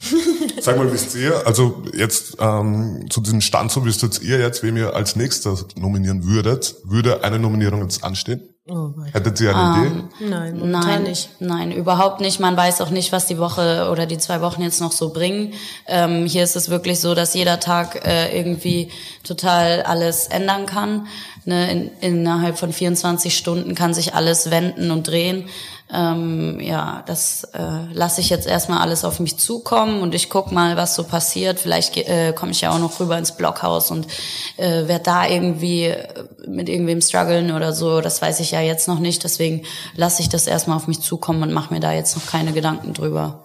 Sag 0.60 0.76
mal, 0.76 0.92
wisst 0.92 1.16
ihr, 1.16 1.46
also 1.46 1.82
jetzt 1.92 2.36
ähm, 2.38 3.06
zu 3.10 3.20
diesem 3.20 3.40
Stand, 3.40 3.72
so 3.72 3.84
wisst 3.84 4.02
jetzt 4.02 4.22
ihr 4.22 4.38
jetzt, 4.38 4.62
wem 4.62 4.76
ihr 4.76 4.94
als 4.94 5.16
nächstes 5.16 5.66
nominieren 5.76 6.24
würdet, 6.24 6.76
würde 6.84 7.24
eine 7.24 7.38
Nominierung 7.38 7.82
jetzt 7.82 8.04
anstehen? 8.04 8.48
Oh 8.70 8.88
Gott. 8.88 9.14
Hättet 9.14 9.40
ihr 9.40 9.56
eine 9.56 9.86
Idee? 9.86 10.02
Nein, 10.28 10.60
Nein, 10.70 11.02
nicht. 11.04 11.30
nein, 11.40 11.72
überhaupt 11.72 12.20
nicht. 12.20 12.38
Man 12.38 12.54
weiß 12.54 12.82
auch 12.82 12.90
nicht, 12.90 13.12
was 13.12 13.24
die 13.24 13.38
Woche 13.38 13.88
oder 13.90 14.04
die 14.04 14.18
zwei 14.18 14.42
Wochen 14.42 14.60
jetzt 14.60 14.80
noch 14.82 14.92
so 14.92 15.08
bringen. 15.10 15.54
Ähm, 15.86 16.26
hier 16.26 16.44
ist 16.44 16.54
es 16.54 16.68
wirklich 16.68 17.00
so, 17.00 17.14
dass 17.14 17.32
jeder 17.32 17.60
Tag 17.60 18.06
äh, 18.06 18.36
irgendwie 18.38 18.90
total 19.24 19.82
alles 19.84 20.26
ändern 20.26 20.66
kann. 20.66 21.06
ne, 21.46 21.70
in, 21.70 21.90
innerhalb 22.00 22.58
von 22.58 22.72
24 22.72 23.34
Stunden 23.36 23.74
kann 23.74 23.94
sich 23.94 24.14
alles 24.14 24.50
wenden 24.50 24.90
und 24.90 25.06
drehen. 25.08 25.48
Ähm, 25.90 26.60
ja, 26.60 27.02
das 27.06 27.44
äh, 27.54 27.92
lasse 27.92 28.20
ich 28.20 28.28
jetzt 28.28 28.46
erstmal 28.46 28.80
alles 28.80 29.04
auf 29.04 29.20
mich 29.20 29.38
zukommen 29.38 30.02
und 30.02 30.14
ich 30.14 30.28
guck 30.28 30.52
mal, 30.52 30.76
was 30.76 30.94
so 30.94 31.02
passiert. 31.04 31.58
Vielleicht 31.58 31.96
äh, 31.96 32.34
komme 32.34 32.52
ich 32.52 32.60
ja 32.60 32.72
auch 32.72 32.78
noch 32.78 33.00
rüber 33.00 33.16
ins 33.16 33.32
Blockhaus 33.32 33.90
und 33.90 34.06
äh, 34.58 34.86
werde 34.86 35.04
da 35.04 35.26
irgendwie 35.26 35.94
mit 36.46 36.68
irgendwem 36.68 37.00
strugglen 37.00 37.52
oder 37.52 37.72
so. 37.72 38.02
Das 38.02 38.20
weiß 38.20 38.40
ich 38.40 38.50
ja 38.50 38.60
jetzt 38.60 38.86
noch 38.86 38.98
nicht. 38.98 39.24
Deswegen 39.24 39.62
lasse 39.96 40.20
ich 40.20 40.28
das 40.28 40.46
erstmal 40.46 40.76
auf 40.76 40.88
mich 40.88 41.00
zukommen 41.00 41.42
und 41.42 41.52
mache 41.52 41.72
mir 41.72 41.80
da 41.80 41.92
jetzt 41.92 42.16
noch 42.16 42.26
keine 42.26 42.52
Gedanken 42.52 42.92
drüber. 42.92 43.44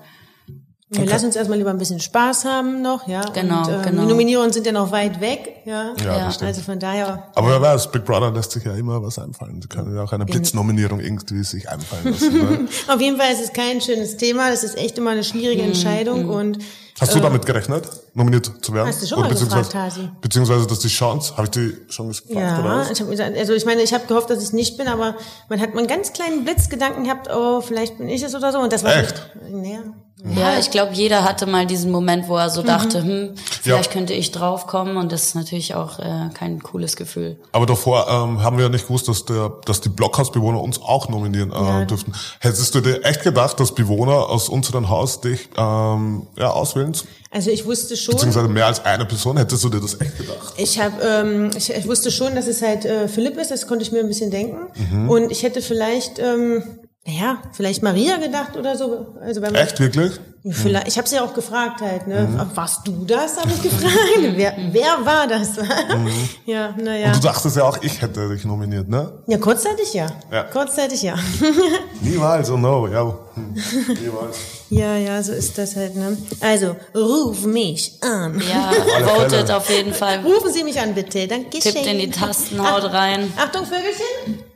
Wir 0.93 1.01
okay. 1.01 1.09
lassen 1.11 1.25
uns 1.25 1.35
erstmal 1.35 1.57
lieber 1.57 1.71
ein 1.71 1.79
bisschen 1.79 1.99
Spaß 1.99 2.45
haben 2.45 2.83
noch, 2.83 3.07
ja. 3.07 3.21
Genau, 3.33 3.61
und, 3.63 3.69
ähm, 3.69 3.81
genau. 3.81 4.01
Die 4.03 4.07
Nominierungen 4.07 4.53
sind 4.53 4.65
ja 4.65 4.71
noch 4.71 4.91
weit 4.91 5.19
weg, 5.21 5.63
ja. 5.65 5.93
Ja, 6.03 6.17
Ja. 6.17 6.31
Also 6.41 6.61
von 6.61 6.77
daher. 6.79 7.29
Aber 7.33 7.49
wer 7.49 7.61
weiß, 7.61 7.91
Big 7.91 8.05
Brother 8.05 8.31
lässt 8.31 8.51
sich 8.51 8.63
ja 8.63 8.75
immer 8.75 9.01
was 9.01 9.17
einfallen. 9.17 9.59
Sie 9.61 9.67
können 9.67 9.95
ja 9.95 10.03
auch 10.03 10.11
eine 10.11 10.25
Blitznominierung 10.25 10.99
irgendwie 10.99 11.43
sich 11.43 11.67
einfallen 11.69 12.11
lassen. 12.11 12.33
Ne? 12.43 12.67
Auf 12.87 12.99
jeden 13.01 13.17
Fall 13.17 13.31
ist 13.31 13.41
es 13.41 13.53
kein 13.53 13.81
schönes 13.81 14.17
Thema. 14.17 14.49
Das 14.49 14.63
ist 14.63 14.77
echt 14.77 14.97
immer 14.97 15.11
eine 15.11 15.23
schwierige 15.23 15.61
Entscheidung 15.63 16.29
und 16.29 16.59
Hast 16.99 17.15
du 17.15 17.19
damit 17.19 17.45
gerechnet, 17.45 17.89
nominiert 18.13 18.51
zu 18.61 18.73
werden? 18.73 18.87
Hast 18.87 19.01
du 19.01 19.07
schon 19.07 19.19
mal 19.19 19.27
beziehungsweise, 19.29 19.63
gefragt, 19.63 19.93
Hasi? 19.93 20.09
beziehungsweise, 20.21 20.67
dass 20.67 20.79
die 20.79 20.87
Chance, 20.89 21.33
habe 21.35 21.45
ich 21.45 21.49
die 21.51 21.77
schon 21.89 22.09
gefragt, 22.09 22.29
oder 22.29 22.39
ja, 22.39 22.63
was? 22.63 22.91
ich 22.91 23.01
hab, 23.01 23.09
gesagt- 23.09 23.35
also 23.37 23.53
ich 23.53 23.65
meine, 23.65 23.81
ich 23.81 23.93
habe 23.93 24.05
gehofft, 24.05 24.29
dass 24.29 24.43
ich 24.43 24.53
nicht 24.53 24.77
bin, 24.77 24.87
aber 24.87 25.15
man 25.49 25.59
hat 25.59 25.73
mal 25.73 25.79
einen 25.79 25.87
ganz 25.87 26.13
kleinen 26.13 26.45
Blitzgedanken 26.45 27.03
gehabt, 27.03 27.29
oh, 27.33 27.61
vielleicht 27.61 27.97
bin 27.97 28.09
ich 28.09 28.21
es 28.21 28.35
oder 28.35 28.51
so. 28.51 28.59
Und 28.59 28.71
das 28.71 28.83
war 28.83 28.95
Echt? 28.95 29.31
Naja. 29.51 29.79
Ja, 30.25 30.57
ich 30.57 30.71
glaube, 30.71 30.93
jeder 30.93 31.23
hatte 31.25 31.45
mal 31.45 31.65
diesen 31.65 31.91
Moment, 31.91 32.27
wo 32.29 32.37
er 32.37 32.49
so 32.49 32.63
dachte, 32.63 33.03
hm, 33.03 33.35
vielleicht 33.61 33.87
Ja. 33.87 33.91
könnte 33.91 34.13
ich 34.13 34.31
draufkommen 34.31 34.95
und 34.95 35.11
das 35.11 35.23
ist 35.23 35.35
natürlich 35.35 35.75
auch 35.75 35.99
äh, 35.99 36.29
kein 36.33 36.63
cooles 36.63 36.95
Gefühl. 36.95 37.37
Aber 37.51 37.65
davor 37.65 38.07
ähm, 38.09 38.41
haben 38.41 38.57
wir 38.57 38.63
ja 38.65 38.69
nicht 38.69 38.87
gewusst, 38.87 39.07
dass, 39.09 39.25
der, 39.25 39.51
dass 39.65 39.81
die 39.81 39.89
Blockhausbewohner 39.89 40.61
uns 40.61 40.81
auch 40.81 41.09
nominieren 41.09 41.51
äh, 41.51 41.55
Ja. 41.55 41.85
dürften. 41.85 42.13
Hättest 42.39 42.73
du 42.73 42.79
dir 42.81 43.03
echt 43.03 43.23
gedacht, 43.23 43.59
dass 43.59 43.75
Bewohner 43.75 44.29
aus 44.29 44.47
unserem 44.47 44.87
Haus 44.89 45.19
dich 45.19 45.49
ähm, 45.57 46.25
ja, 46.37 46.51
auswählen? 46.51 46.95
Also 47.31 47.49
ich 47.49 47.65
wusste 47.65 47.97
schon. 47.97 48.13
Beziehungsweise 48.15 48.47
mehr 48.47 48.67
als 48.67 48.85
eine 48.85 49.05
Person? 49.05 49.37
Hättest 49.37 49.63
du 49.63 49.69
dir 49.69 49.81
das 49.81 49.99
echt 49.99 50.17
gedacht? 50.17 50.53
Ich 50.57 50.79
habe, 50.79 51.01
ähm, 51.03 51.49
ich, 51.57 51.69
ich 51.73 51.87
wusste 51.87 52.11
schon, 52.11 52.35
dass 52.35 52.47
es 52.47 52.61
halt 52.61 52.85
äh, 52.85 53.07
Philipp 53.07 53.37
ist. 53.37 53.49
Das 53.51 53.65
konnte 53.67 53.83
ich 53.83 53.91
mir 53.91 53.99
ein 53.99 54.07
bisschen 54.07 54.29
denken. 54.31 54.67
Mhm. 54.91 55.09
Und 55.09 55.31
ich 55.31 55.41
hätte 55.43 55.61
vielleicht, 55.61 56.19
ähm, 56.19 56.63
naja, 57.05 57.37
vielleicht 57.51 57.83
Maria 57.83 58.15
gedacht 58.15 58.55
oder 58.55 58.77
so. 58.77 59.17
Also 59.21 59.41
wenn 59.41 59.51
man, 59.51 59.61
Echt, 59.61 59.79
wirklich? 59.79 60.19
Vielleicht, 60.49 60.87
ich 60.87 60.97
habe 60.97 61.07
sie 61.07 61.15
ja 61.15 61.23
auch 61.23 61.33
gefragt 61.33 61.81
halt, 61.81 62.07
ne? 62.07 62.21
Mhm. 62.21 62.55
Warst 62.55 62.85
du 62.85 63.05
das? 63.05 63.37
Habe 63.37 63.49
ich 63.49 63.61
gefragt. 63.61 63.93
wer, 64.35 64.53
wer 64.71 65.05
war 65.05 65.27
das? 65.27 65.51
Ja, 66.45 66.73
naja. 66.81 67.07
Mhm. 67.07 67.13
Und 67.13 67.23
du 67.23 67.27
dachtest 67.27 67.55
ja 67.55 67.63
auch, 67.63 67.77
ich 67.81 68.01
hätte 68.01 68.27
dich 68.29 68.43
nominiert, 68.45 68.89
ne? 68.89 69.21
Ja, 69.27 69.37
kurzzeitig 69.37 69.93
ja. 69.93 70.07
Ja. 70.31 70.43
Kurzzeitig 70.43 71.01
ja. 71.01 71.15
Niemals, 72.01 72.49
oh 72.49 72.57
no, 72.57 72.87
ja. 72.87 73.17
Hm. 73.35 73.53
Niemals. 74.01 74.37
ja, 74.69 74.97
ja, 74.97 75.23
so 75.23 75.31
ist 75.31 75.57
das 75.57 75.75
halt, 75.75 75.95
ne? 75.95 76.17
Also, 76.41 76.75
ruf 76.93 77.45
mich 77.45 77.93
an. 78.01 78.41
Ja, 78.49 78.71
votet 79.05 79.49
auf 79.51 79.69
jeden 79.69 79.93
Fall. 79.93 80.19
Rufen 80.19 80.51
Sie 80.51 80.63
mich 80.63 80.79
an, 80.79 80.93
bitte. 80.93 81.27
Danke 81.27 81.59
Tippt 81.59 81.85
in 81.85 81.99
die 81.99 82.09
Tasten, 82.09 82.61
haut 82.61 82.83
rein. 82.91 83.31
Achtung, 83.37 83.65
Vögelchen. 83.65 84.52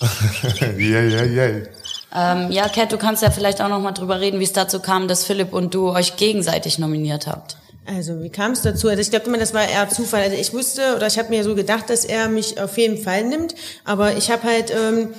yeah, 0.78 1.02
yeah, 1.02 1.24
yeah. 1.24 1.66
Ähm, 2.14 2.50
ja, 2.50 2.68
Kat, 2.68 2.92
du 2.92 2.98
kannst 2.98 3.22
ja 3.22 3.30
vielleicht 3.30 3.60
auch 3.60 3.68
noch 3.68 3.80
mal 3.80 3.92
drüber 3.92 4.20
reden, 4.20 4.40
wie 4.40 4.44
es 4.44 4.52
dazu 4.52 4.80
kam, 4.80 5.08
dass 5.08 5.24
Philipp 5.24 5.52
und 5.52 5.74
du 5.74 5.90
euch 5.90 6.16
gegenseitig 6.16 6.78
nominiert 6.78 7.26
habt. 7.26 7.56
Also, 7.84 8.22
wie 8.22 8.30
kam 8.30 8.52
es 8.52 8.62
dazu? 8.62 8.88
Also, 8.88 9.00
ich 9.00 9.10
glaube 9.10 9.26
immer, 9.26 9.38
das 9.38 9.54
war 9.54 9.68
eher 9.68 9.88
Zufall. 9.88 10.22
Also, 10.22 10.36
ich 10.36 10.52
wusste 10.52 10.96
oder 10.96 11.06
ich 11.06 11.18
habe 11.18 11.28
mir 11.28 11.44
so 11.44 11.54
gedacht, 11.54 11.90
dass 11.90 12.04
er 12.04 12.28
mich 12.28 12.60
auf 12.60 12.78
jeden 12.78 12.98
Fall 12.98 13.24
nimmt. 13.24 13.54
Aber 13.84 14.16
ich 14.16 14.30
habe 14.30 14.44
halt 14.44 14.72
ähm, 14.72 15.14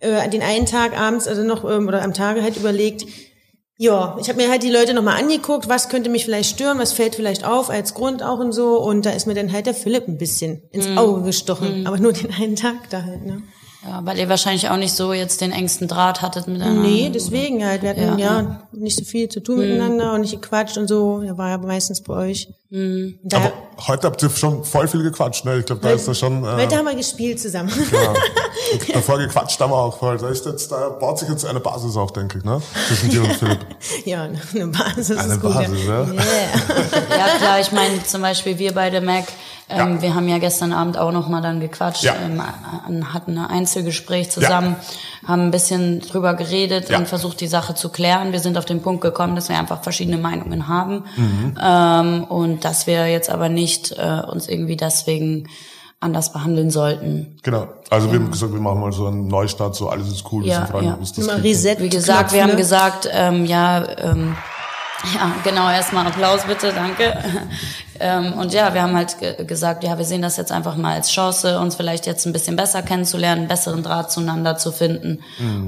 äh, 0.00 0.28
den 0.28 0.42
einen 0.42 0.66
Tag 0.66 0.98
abends, 0.98 1.28
also 1.28 1.42
noch 1.42 1.68
ähm, 1.68 1.86
oder 1.86 2.02
am 2.02 2.14
Tage 2.14 2.42
halt 2.42 2.56
überlegt, 2.56 3.04
ja, 3.80 4.16
ich 4.20 4.28
habe 4.28 4.42
mir 4.42 4.50
halt 4.50 4.64
die 4.64 4.70
Leute 4.70 4.92
nochmal 4.92 5.20
angeguckt, 5.20 5.68
was 5.68 5.88
könnte 5.88 6.10
mich 6.10 6.24
vielleicht 6.24 6.50
stören, 6.50 6.78
was 6.78 6.92
fällt 6.92 7.14
vielleicht 7.14 7.44
auf 7.44 7.70
als 7.70 7.94
Grund 7.94 8.24
auch 8.24 8.40
und 8.40 8.50
so. 8.50 8.80
Und 8.80 9.06
da 9.06 9.10
ist 9.10 9.26
mir 9.26 9.34
dann 9.34 9.52
halt 9.52 9.66
der 9.66 9.74
Philipp 9.74 10.08
ein 10.08 10.18
bisschen 10.18 10.62
ins 10.72 10.88
Auge 10.96 11.22
gestochen. 11.22 11.86
Aber 11.86 11.98
nur 11.98 12.12
den 12.12 12.32
einen 12.32 12.56
Tag 12.56 12.90
da 12.90 13.02
halt, 13.02 13.24
ne? 13.24 13.42
Ja, 13.84 14.04
weil 14.04 14.18
ihr 14.18 14.28
wahrscheinlich 14.28 14.68
auch 14.70 14.76
nicht 14.76 14.92
so 14.92 15.12
jetzt 15.12 15.40
den 15.40 15.52
engsten 15.52 15.86
Draht 15.86 16.20
hattet 16.20 16.48
miteinander. 16.48 16.82
Nee, 16.82 17.10
deswegen 17.14 17.64
halt. 17.64 17.82
Wir 17.82 17.90
hatten 17.90 18.18
Ja, 18.18 18.40
ja, 18.40 18.68
nicht 18.72 18.98
so 18.98 19.04
viel 19.04 19.28
zu 19.28 19.40
tun 19.40 19.58
miteinander 19.60 20.14
und 20.14 20.22
nicht 20.22 20.40
gequatscht 20.40 20.76
und 20.78 20.88
so. 20.88 21.22
Er 21.22 21.38
war 21.38 21.50
ja 21.50 21.58
meistens 21.58 22.02
bei 22.02 22.14
euch. 22.14 22.48
Da, 22.70 23.36
Aber 23.36 23.52
heute 23.86 24.06
habt 24.08 24.22
ihr 24.22 24.30
schon 24.30 24.64
voll 24.64 24.88
viel 24.88 25.02
gequatscht, 25.02 25.44
ne? 25.44 25.58
Ich 25.58 25.66
glaube, 25.66 25.80
da 25.82 25.90
ist 25.90 26.08
da 26.08 26.14
schon... 26.14 26.42
Äh, 26.44 26.48
heute 26.64 26.76
haben 26.76 26.86
wir 26.86 26.94
gespielt 26.94 27.40
zusammen. 27.40 27.70
ja. 27.92 28.10
Und 28.72 28.94
davor 28.96 29.18
gequatscht 29.18 29.60
haben 29.60 29.70
wir 29.70 29.76
auch 29.76 29.98
voll. 29.98 30.18
Da, 30.18 30.28
ist 30.28 30.44
jetzt, 30.44 30.70
da 30.72 30.88
baut 30.88 31.18
sich 31.18 31.28
jetzt 31.28 31.44
eine 31.46 31.60
Basis 31.60 31.96
auf, 31.96 32.12
denke 32.12 32.38
ich, 32.38 32.44
ne? 32.44 32.60
Zwischen 32.88 33.10
dir 33.10 33.22
und 33.22 33.32
Philipp. 33.34 33.58
ja, 34.04 34.24
eine 34.24 34.66
Basis 34.66 35.16
Eine 35.16 35.34
ist 35.34 35.40
gut. 35.40 35.54
Basis, 35.54 35.84
ja. 35.86 36.02
ja. 36.02 36.06
Yeah. 36.08 36.18
Ja, 37.18 37.38
klar, 37.38 37.60
ich 37.60 37.72
meine 37.72 38.02
zum 38.04 38.20
Beispiel 38.20 38.58
wir 38.58 38.74
beide, 38.74 39.00
Mac, 39.00 39.24
ähm, 39.70 39.96
Ja. 39.96 40.02
wir 40.02 40.14
haben 40.14 40.28
ja 40.28 40.38
gestern 40.38 40.72
Abend 40.72 40.98
auch 40.98 41.12
noch 41.12 41.28
mal 41.28 41.40
dann 41.40 41.60
gequatscht, 41.60 42.02
Ja. 42.02 42.14
ähm, 42.22 42.42
hatten 43.14 43.38
ein 43.38 43.46
Einzelgespräch 43.46 44.30
zusammen, 44.30 44.76
haben 45.26 45.42
ein 45.42 45.50
bisschen 45.50 46.00
drüber 46.00 46.34
geredet 46.34 46.88
Ja. 46.90 46.98
und 46.98 47.06
versucht, 47.08 47.40
die 47.40 47.46
Sache 47.48 47.74
zu 47.74 47.88
klären. 47.90 48.32
Wir 48.32 48.40
sind 48.40 48.58
auf 48.58 48.64
den 48.64 48.82
Punkt 48.82 49.00
gekommen, 49.02 49.34
dass 49.36 49.48
wir 49.48 49.58
einfach 49.58 49.82
verschiedene 49.82 50.18
Meinungen 50.18 50.68
haben 50.68 51.04
Mhm. 51.16 51.54
ähm, 51.62 52.24
und 52.24 52.64
dass 52.64 52.86
wir 52.86 53.06
jetzt 53.08 53.30
aber 53.30 53.48
nicht 53.48 53.67
äh, 53.98 54.22
uns 54.30 54.48
irgendwie 54.48 54.76
deswegen 54.76 55.48
anders 56.00 56.32
behandeln 56.32 56.70
sollten. 56.70 57.38
Genau. 57.42 57.68
Also 57.90 58.12
wir 58.12 58.20
haben 58.20 58.30
gesagt, 58.30 58.52
wir 58.52 58.60
machen 58.60 58.80
mal 58.80 58.92
so 58.92 59.06
einen 59.06 59.26
Neustart, 59.26 59.74
so 59.74 59.88
alles 59.88 60.08
ist 60.08 60.24
cool, 60.30 60.44
wir 60.44 60.50
Ja, 60.52 60.58
sind 60.58 60.70
Freunde, 60.70 60.90
ja. 60.90 60.94
uns 60.94 61.12
das 61.12 61.26
Mal. 61.26 61.40
Reset. 61.40 61.76
Wie 61.80 61.88
gesagt, 61.88 62.20
Knopf, 62.20 62.32
wir 62.34 62.42
haben 62.42 62.50
ne? 62.50 62.56
gesagt, 62.56 63.08
ähm, 63.10 63.44
ja, 63.44 63.84
ähm, 63.98 64.36
ja, 65.14 65.32
genau, 65.44 65.70
erstmal 65.70 66.06
Applaus 66.06 66.42
bitte, 66.44 66.72
danke. 66.72 67.16
Ähm, 68.00 68.32
und 68.34 68.52
ja, 68.52 68.74
wir 68.74 68.82
haben 68.82 68.94
halt 68.96 69.18
ge 69.18 69.44
gesagt, 69.44 69.84
ja, 69.84 69.98
wir 69.98 70.04
sehen 70.04 70.22
das 70.22 70.36
jetzt 70.36 70.52
einfach 70.52 70.76
mal 70.76 70.94
als 70.94 71.10
Chance, 71.10 71.58
uns 71.58 71.76
vielleicht 71.76 72.06
jetzt 72.06 72.26
ein 72.26 72.32
bisschen 72.32 72.56
besser 72.56 72.82
kennenzulernen, 72.82 73.40
einen 73.42 73.48
besseren 73.48 73.82
Draht 73.82 74.10
zueinander 74.12 74.56
zu 74.56 74.72
finden 74.72 75.22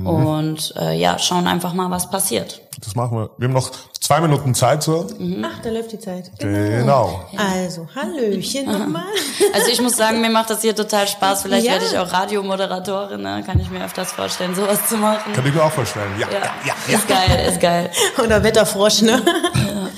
und 0.04 0.74
äh, 0.76 0.94
ja, 0.96 1.18
schauen 1.18 1.46
einfach 1.46 1.72
mal, 1.74 1.90
was 1.90 2.10
passiert. 2.10 2.60
Das 2.82 2.94
machen 2.94 3.18
wir. 3.18 3.30
Wir 3.36 3.48
haben 3.48 3.54
noch 3.54 3.70
zwei 4.00 4.20
Minuten 4.20 4.54
Zeit, 4.54 4.82
so. 4.82 5.06
Ach, 5.42 5.58
da 5.62 5.68
läuft 5.70 5.92
die 5.92 5.98
Zeit. 5.98 6.30
Genau. 6.38 7.26
Also, 7.36 7.86
Hallöchen 7.94 8.66
nochmal. 8.66 9.02
Also 9.52 9.68
ich 9.72 9.80
muss 9.80 9.96
sagen, 9.96 10.20
mir 10.20 10.30
macht 10.30 10.50
das 10.50 10.62
hier 10.62 10.76
total 10.76 11.08
Spaß. 11.08 11.42
Vielleicht 11.42 11.66
Ja. 11.66 11.72
werde 11.72 11.86
ich 11.86 11.98
auch 11.98 12.12
Radiomoderatorin, 12.12 13.20
ne? 13.20 13.42
kann 13.44 13.58
ich 13.58 13.68
mir 13.68 13.84
öfters 13.84 14.12
vorstellen, 14.12 14.54
sowas 14.54 14.88
zu 14.88 14.96
machen. 14.96 15.32
Kann 15.32 15.44
ich 15.44 15.52
mir 15.52 15.64
auch 15.64 15.72
vorstellen. 15.72 16.12
Ja, 16.20 16.28
ja, 16.28 16.38
ja. 16.64 16.74
ja. 16.88 16.94
Ist 16.96 17.08
geil, 17.08 17.48
ist 17.48 17.60
geil. 17.60 17.90
Oder 18.24 18.42
Wetterfrosch, 18.42 19.02
ne? 19.02 19.20
Ja. 19.54 19.89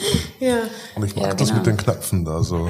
Und 0.97 1.05
ich 1.05 1.15
mag 1.17 1.25
Ja, 1.27 1.35
das 1.35 1.49
genau. 1.49 1.59
mit 1.59 1.67
den 1.67 1.77
Knöpfen 1.77 2.25
da 2.25 2.43
so. 2.43 2.69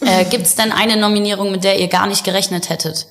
Äh, 0.00 0.24
Gibt 0.26 0.46
es 0.46 0.54
denn 0.54 0.72
eine 0.72 0.96
Nominierung, 0.96 1.50
mit 1.50 1.64
der 1.64 1.78
ihr 1.78 1.88
gar 1.88 2.06
nicht 2.06 2.24
gerechnet 2.24 2.68
hättet? 2.68 3.06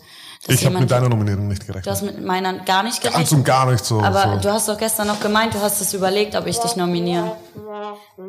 Ich 0.48 0.66
habe 0.66 0.80
mit 0.80 0.90
deiner 0.90 1.08
Nominierung 1.08 1.48
nicht 1.48 1.62
Du 1.62 1.68
gerechnet. 1.68 1.92
hast 1.94 2.02
mit 2.02 2.26
meiner 2.26 2.54
gar 2.66 2.82
nicht 2.82 3.02
Ganz 3.04 3.14
gerechnet. 3.14 3.38
und 3.40 3.44
gar 3.46 3.70
nicht 3.72 3.86
so. 3.86 4.02
Aber 4.02 4.34
so. 4.36 4.40
du 4.40 4.52
hast 4.52 4.68
doch 4.68 4.78
gestern 4.78 5.06
noch 5.08 5.20
gemeint, 5.20 5.54
du 5.54 5.60
hast 5.62 5.80
es 5.82 5.94
überlegt, 5.94 6.36
ob 6.36 6.48
ich 6.48 6.58
dich 6.58 6.76
nominiere. 6.76 7.34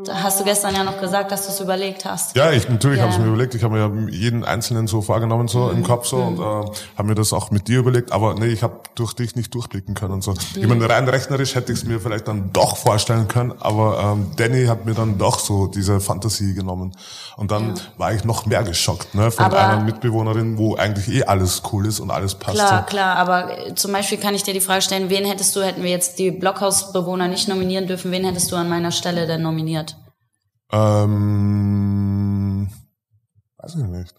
Da 0.04 0.22
hast 0.22 0.38
du 0.40 0.44
gestern 0.44 0.74
ja 0.74 0.84
noch 0.84 1.00
gesagt, 1.00 1.32
dass 1.32 1.46
du 1.46 1.52
es 1.52 1.60
überlegt 1.60 2.04
hast. 2.04 2.36
Ja, 2.36 2.50
ich 2.50 2.68
natürlich 2.68 2.98
Ja. 2.98 3.04
habe 3.04 3.12
ich 3.14 3.18
mir 3.18 3.26
überlegt, 3.28 3.54
ich 3.54 3.62
habe 3.64 3.74
mir 3.74 3.80
ja 3.80 4.08
jeden 4.10 4.44
einzelnen 4.44 4.86
so 4.88 5.00
vorgenommen 5.00 5.48
so 5.48 5.66
Mhm. 5.66 5.78
im 5.78 5.82
Kopf 5.84 6.06
so 6.06 6.16
und 6.18 6.38
äh, 6.38 6.42
habe 6.42 7.08
mir 7.08 7.14
das 7.14 7.32
auch 7.32 7.50
mit 7.50 7.68
dir 7.68 7.78
überlegt, 7.78 8.12
aber 8.12 8.34
nee, 8.34 8.46
ich 8.46 8.62
habe 8.62 8.80
durch 8.94 9.14
dich 9.14 9.34
nicht 9.36 9.54
durchblicken 9.54 9.94
können 9.94 10.12
und 10.14 10.22
so. 10.24 10.34
Ich 10.54 10.62
Mhm. 10.62 10.68
meine, 10.68 10.88
rein 10.88 11.08
rechnerisch 11.08 11.54
hätte 11.54 11.72
ich 11.72 11.78
es 11.78 11.84
mir 11.84 11.98
vielleicht 12.00 12.28
dann 12.28 12.52
doch 12.52 12.76
vorstellen 12.76 13.26
können, 13.28 13.52
aber 13.60 14.00
ähm, 14.12 14.32
Danny 14.36 14.66
hat 14.66 14.84
mir 14.84 14.94
dann 14.94 15.16
doch 15.18 15.38
so 15.38 15.66
diese 15.66 16.00
Fantasie 16.00 16.52
genommen 16.54 16.92
und 17.36 17.50
dann 17.50 17.74
war 17.96 18.12
ich 18.12 18.24
noch 18.24 18.44
mehr 18.46 18.62
geschockt, 18.64 19.14
ne, 19.14 19.30
von 19.30 19.46
Aber- 19.46 19.58
einer 19.66 19.80
Mitbewohnerin, 19.82 20.58
wo 20.58 20.76
eigentlich 20.76 21.08
eh 21.08 21.24
alles 21.24 21.62
cool 21.72 21.86
ist 21.86 22.00
und 22.02 22.10
alles 22.10 22.34
passt. 22.34 22.56
Klar, 22.56 22.84
klar, 22.86 23.16
aber 23.16 23.66
äh, 23.68 23.74
zum 23.74 23.92
Beispiel 23.92 24.18
kann 24.18 24.34
ich 24.34 24.42
dir 24.42 24.52
die 24.52 24.60
Frage 24.60 24.82
stellen, 24.82 25.08
wen 25.08 25.24
hättest 25.24 25.56
du, 25.56 25.62
hätten 25.62 25.82
wir 25.82 25.90
jetzt 25.90 26.18
die 26.18 26.30
Blockhausbewohner 26.30 27.28
nicht 27.28 27.48
nominieren 27.48 27.86
dürfen, 27.86 28.10
wen 28.10 28.24
hättest 28.24 28.52
du 28.52 28.56
an 28.56 28.68
meiner 28.68 28.90
Stelle 28.92 29.26
denn 29.26 29.42
nominiert? 29.42 29.96
Ähm, 31.32 32.68
weiß 33.58 33.76
ich 33.76 33.84
nicht. 33.84 34.14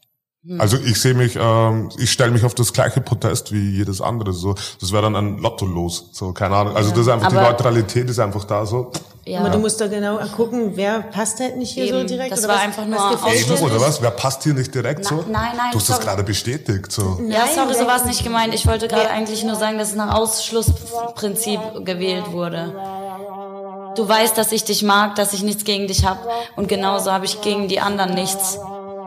Hm. 0.45 0.59
Also 0.59 0.77
ich 0.77 0.99
sehe 0.99 1.13
mich, 1.13 1.37
ähm, 1.39 1.89
ich 1.97 2.11
stelle 2.11 2.31
mich 2.31 2.43
auf 2.43 2.53
das 2.55 2.73
gleiche 2.73 3.01
Podest 3.01 3.51
wie 3.53 3.71
jedes 3.77 4.01
andere. 4.01 4.33
So, 4.33 4.55
das 4.79 4.91
wäre 4.91 5.03
dann 5.03 5.15
ein 5.15 5.37
Lotto 5.37 5.65
los. 5.65 6.09
So, 6.11 6.33
keine 6.33 6.55
Ahnung. 6.55 6.75
Also 6.75 6.89
das 6.91 6.99
ist 6.99 7.07
einfach 7.07 7.29
die 7.29 7.37
Aber- 7.37 7.49
Neutralität 7.51 8.09
ist 8.09 8.19
einfach 8.19 8.43
da 8.45 8.65
so. 8.65 8.91
Ja. 9.25 9.39
Aber 9.39 9.49
du 9.51 9.57
musst 9.59 9.79
doch 9.79 9.89
genau 9.89 10.17
gucken, 10.35 10.71
wer 10.75 11.01
passt 11.01 11.39
halt 11.39 11.55
nicht 11.55 11.71
hier 11.71 11.87
so 11.87 11.99
Eben, 11.99 12.07
direkt. 12.07 12.31
das 12.33 12.39
oder 12.39 12.49
war 12.49 12.55
was, 12.55 12.61
einfach 12.63 12.85
nur 12.85 12.99
Ausschluss. 13.25 13.61
oder 13.61 13.79
was? 13.79 14.01
Wer 14.01 14.11
passt 14.11 14.43
hier 14.43 14.53
nicht 14.53 14.75
direkt 14.75 15.05
so? 15.05 15.15
nein, 15.29 15.53
nein, 15.55 15.71
Du 15.71 15.77
hast 15.79 15.87
das 15.87 15.95
sorry. 15.95 16.03
gerade 16.07 16.23
bestätigt. 16.23 16.91
So. 16.91 17.19
Ja, 17.29 17.47
sorry, 17.47 17.73
so 17.73 17.85
war 17.87 17.95
es 17.95 18.05
nicht 18.05 18.21
gemeint. 18.23 18.53
Ich 18.53 18.67
wollte 18.67 18.89
gerade 18.89 19.09
eigentlich 19.09 19.43
nur 19.45 19.55
sagen, 19.55 19.77
dass 19.77 19.89
es 19.91 19.95
nach 19.95 20.13
Ausschlussprinzip 20.13 21.59
gewählt 21.85 22.31
wurde. 22.31 22.73
Du 23.95 24.09
weißt, 24.09 24.37
dass 24.37 24.51
ich 24.51 24.65
dich 24.65 24.83
mag, 24.83 25.15
dass 25.15 25.33
ich 25.33 25.43
nichts 25.43 25.63
gegen 25.63 25.87
dich 25.87 26.03
habe 26.05 26.19
und 26.55 26.67
genauso 26.67 27.11
habe 27.11 27.25
ich 27.25 27.39
gegen 27.41 27.67
die 27.67 27.79
anderen 27.79 28.15
nichts. 28.15 28.57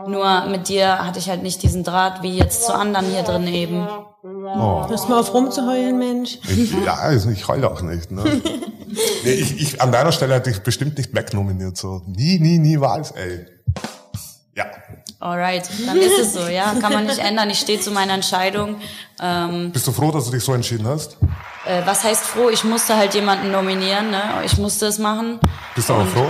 Nur 0.07 0.45
mit 0.45 0.69
dir 0.69 1.05
hatte 1.05 1.19
ich 1.19 1.29
halt 1.29 1.43
nicht 1.43 1.61
diesen 1.63 1.83
Draht 1.83 2.23
wie 2.23 2.37
jetzt 2.37 2.65
zu 2.65 2.73
anderen 2.73 3.05
hier 3.07 3.23
drin 3.23 3.47
eben. 3.47 3.87
Hörst 4.23 5.09
mal 5.09 5.19
auf 5.19 5.33
rumzuheulen, 5.33 5.97
Mensch. 5.97 6.39
Ich, 6.47 6.73
ja, 6.85 6.95
also 6.95 7.29
ich 7.29 7.47
heule 7.47 7.69
auch 7.69 7.81
nicht. 7.81 8.11
Ne? 8.11 8.23
nee, 9.23 9.31
ich, 9.31 9.61
ich, 9.61 9.81
an 9.81 9.91
deiner 9.91 10.11
Stelle 10.11 10.35
hätte 10.35 10.49
ich 10.49 10.59
bestimmt 10.61 10.97
nicht 10.97 11.13
wegnominiert. 11.13 11.77
So. 11.77 12.01
Nie, 12.05 12.39
nie, 12.39 12.57
niemals, 12.57 13.11
ey. 13.11 13.45
Ja. 14.55 14.65
Alright, 15.19 15.69
dann 15.85 15.97
ist 15.97 16.19
es 16.19 16.33
so, 16.33 16.47
ja. 16.47 16.73
Kann 16.79 16.93
man 16.93 17.05
nicht 17.05 17.19
ändern. 17.19 17.49
Ich 17.49 17.59
stehe 17.59 17.79
zu 17.79 17.91
meiner 17.91 18.13
Entscheidung. 18.13 18.77
Ähm, 19.21 19.71
Bist 19.71 19.87
du 19.87 19.91
froh, 19.91 20.11
dass 20.11 20.25
du 20.25 20.31
dich 20.31 20.43
so 20.43 20.53
entschieden 20.53 20.87
hast? 20.87 21.17
äh, 21.67 21.81
was 21.85 22.03
heißt 22.03 22.23
froh? 22.25 22.49
Ich 22.49 22.63
musste 22.63 22.95
halt 22.95 23.13
jemanden 23.13 23.51
nominieren, 23.51 24.09
ne? 24.09 24.21
Ich 24.45 24.57
musste 24.57 24.87
es 24.87 24.99
machen. 24.99 25.39
Bist 25.75 25.89
du 25.89 25.93
aber 25.93 26.05
froh? 26.05 26.29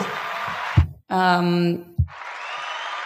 Ähm, 1.10 1.86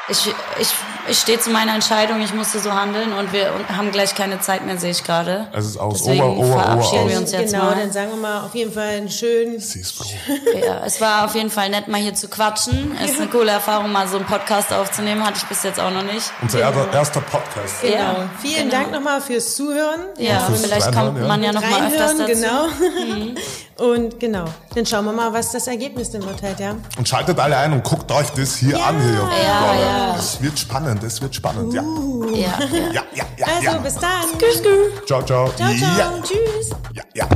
ich, 0.10 0.34
ich, 0.60 0.68
ich 1.08 1.18
stehe 1.20 1.40
zu 1.40 1.52
meiner 1.52 1.74
Entscheidung, 1.74 2.22
ich 2.22 2.34
musste 2.34 2.60
so 2.60 2.74
handeln 2.74 3.14
und 3.14 3.32
wir 3.34 3.52
haben 3.76 3.92
gleich 3.92 4.16
keine 4.16 4.40
Zeit 4.40 4.66
mehr, 4.66 4.78
sehe 4.78 4.92
ich 4.92 5.04
gerade. 5.04 5.48
Es 5.54 5.66
ist 5.66 5.78
aus. 5.78 6.00
Deswegen 6.00 6.24
Ober, 6.24 6.38
Ober, 6.38 6.54
verabschieden 6.54 7.02
Ober, 7.02 7.10
wir 7.10 7.16
aus. 7.18 7.22
uns 7.22 7.32
jetzt 7.32 7.52
genau, 7.54 7.66
mal. 7.66 7.76
dann 7.76 7.92
sagen 7.92 8.10
wir 8.10 8.18
mal 8.18 8.42
auf 8.42 8.56
jeden 8.56 8.74
Fall 8.74 8.90
einen 8.90 9.10
schönen. 9.10 9.62
Ja, 10.62 10.84
es 10.86 11.00
war 11.02 11.26
auf 11.26 11.36
jeden 11.36 11.50
Fall 11.50 11.70
nett, 11.70 11.88
mal 11.88 12.00
hier 12.00 12.14
zu 12.14 12.28
quatschen. 12.28 12.96
Es 13.04 13.12
ist 13.12 13.22
eine 13.22 13.30
coole 13.30 13.52
Erfahrung, 13.52 13.92
mal 13.92 14.08
so 14.08 14.18
einen 14.18 14.26
Podcast 14.26 14.72
aufzunehmen. 14.74 15.26
Hatte 15.26 15.38
ich 15.38 15.46
bis 15.46 15.64
jetzt 15.64 15.80
auch 15.80 15.92
noch 15.92 16.04
nicht. 16.04 16.32
Unser 16.42 16.60
erster, 16.60 16.94
erster 16.94 17.22
Podcast. 17.22 17.82
Genau. 17.82 17.96
Ja, 17.96 18.30
Vielen 18.42 18.70
genau. 18.70 18.84
Dank 18.84 18.92
nochmal 18.92 19.22
fürs 19.22 19.56
Zuhören. 19.56 20.02
Ja, 20.18 20.40
fürs 20.42 20.66
vielleicht 20.66 20.88
Reinhören, 20.88 21.08
kommt 21.08 21.20
ja. 21.22 21.28
man 21.28 21.44
ja 21.44 21.52
noch 21.54 21.62
mal 21.62 21.88
öfters 21.88 22.20
Reinhören, 22.20 22.68
dazu. 22.68 22.86
genau. 22.86 23.36
Und 23.82 24.20
genau. 24.20 24.46
Dann 24.76 24.86
schauen 24.86 25.06
wir 25.06 25.12
mal, 25.12 25.34
was 25.34 25.52
das 25.52 25.66
Ergebnis 25.68 26.12
dann 26.12 26.24
wird 26.24 26.42
halt, 26.44 26.60
ja. 26.60 26.76
Und 26.98 27.08
schaltet 27.10 27.40
alle 27.40 27.58
ein 27.58 27.74
und 27.74 27.84
guckt 27.84 28.12
euch 28.12 28.30
das 28.32 28.56
hier 28.58 28.78
Ja. 28.78 28.86
an. 28.86 29.02
Hier. 29.02 29.14
Ja, 29.44 29.74
ja. 29.82 30.14
Das 30.16 30.42
wird 30.42 30.60
spannend, 30.60 31.02
das 31.02 31.20
wird 31.22 31.34
spannend. 31.34 31.74
Ja. 31.74 31.82
Ja, 31.82 32.60
ja. 32.60 32.92
Ja, 32.92 33.02
ja, 33.14 33.26
ja, 33.38 33.46
Also 33.48 33.66
ja. 33.66 33.78
bis 33.78 33.96
dann. 33.96 34.24
Ciao, 35.08 35.24
ciao. 35.24 35.50
Ciao, 35.56 35.74
ciao. 35.74 35.98
Ja, 35.98 36.14
Tschüss. 36.24 36.70
ja, 36.94 37.04
ja. 37.16 37.28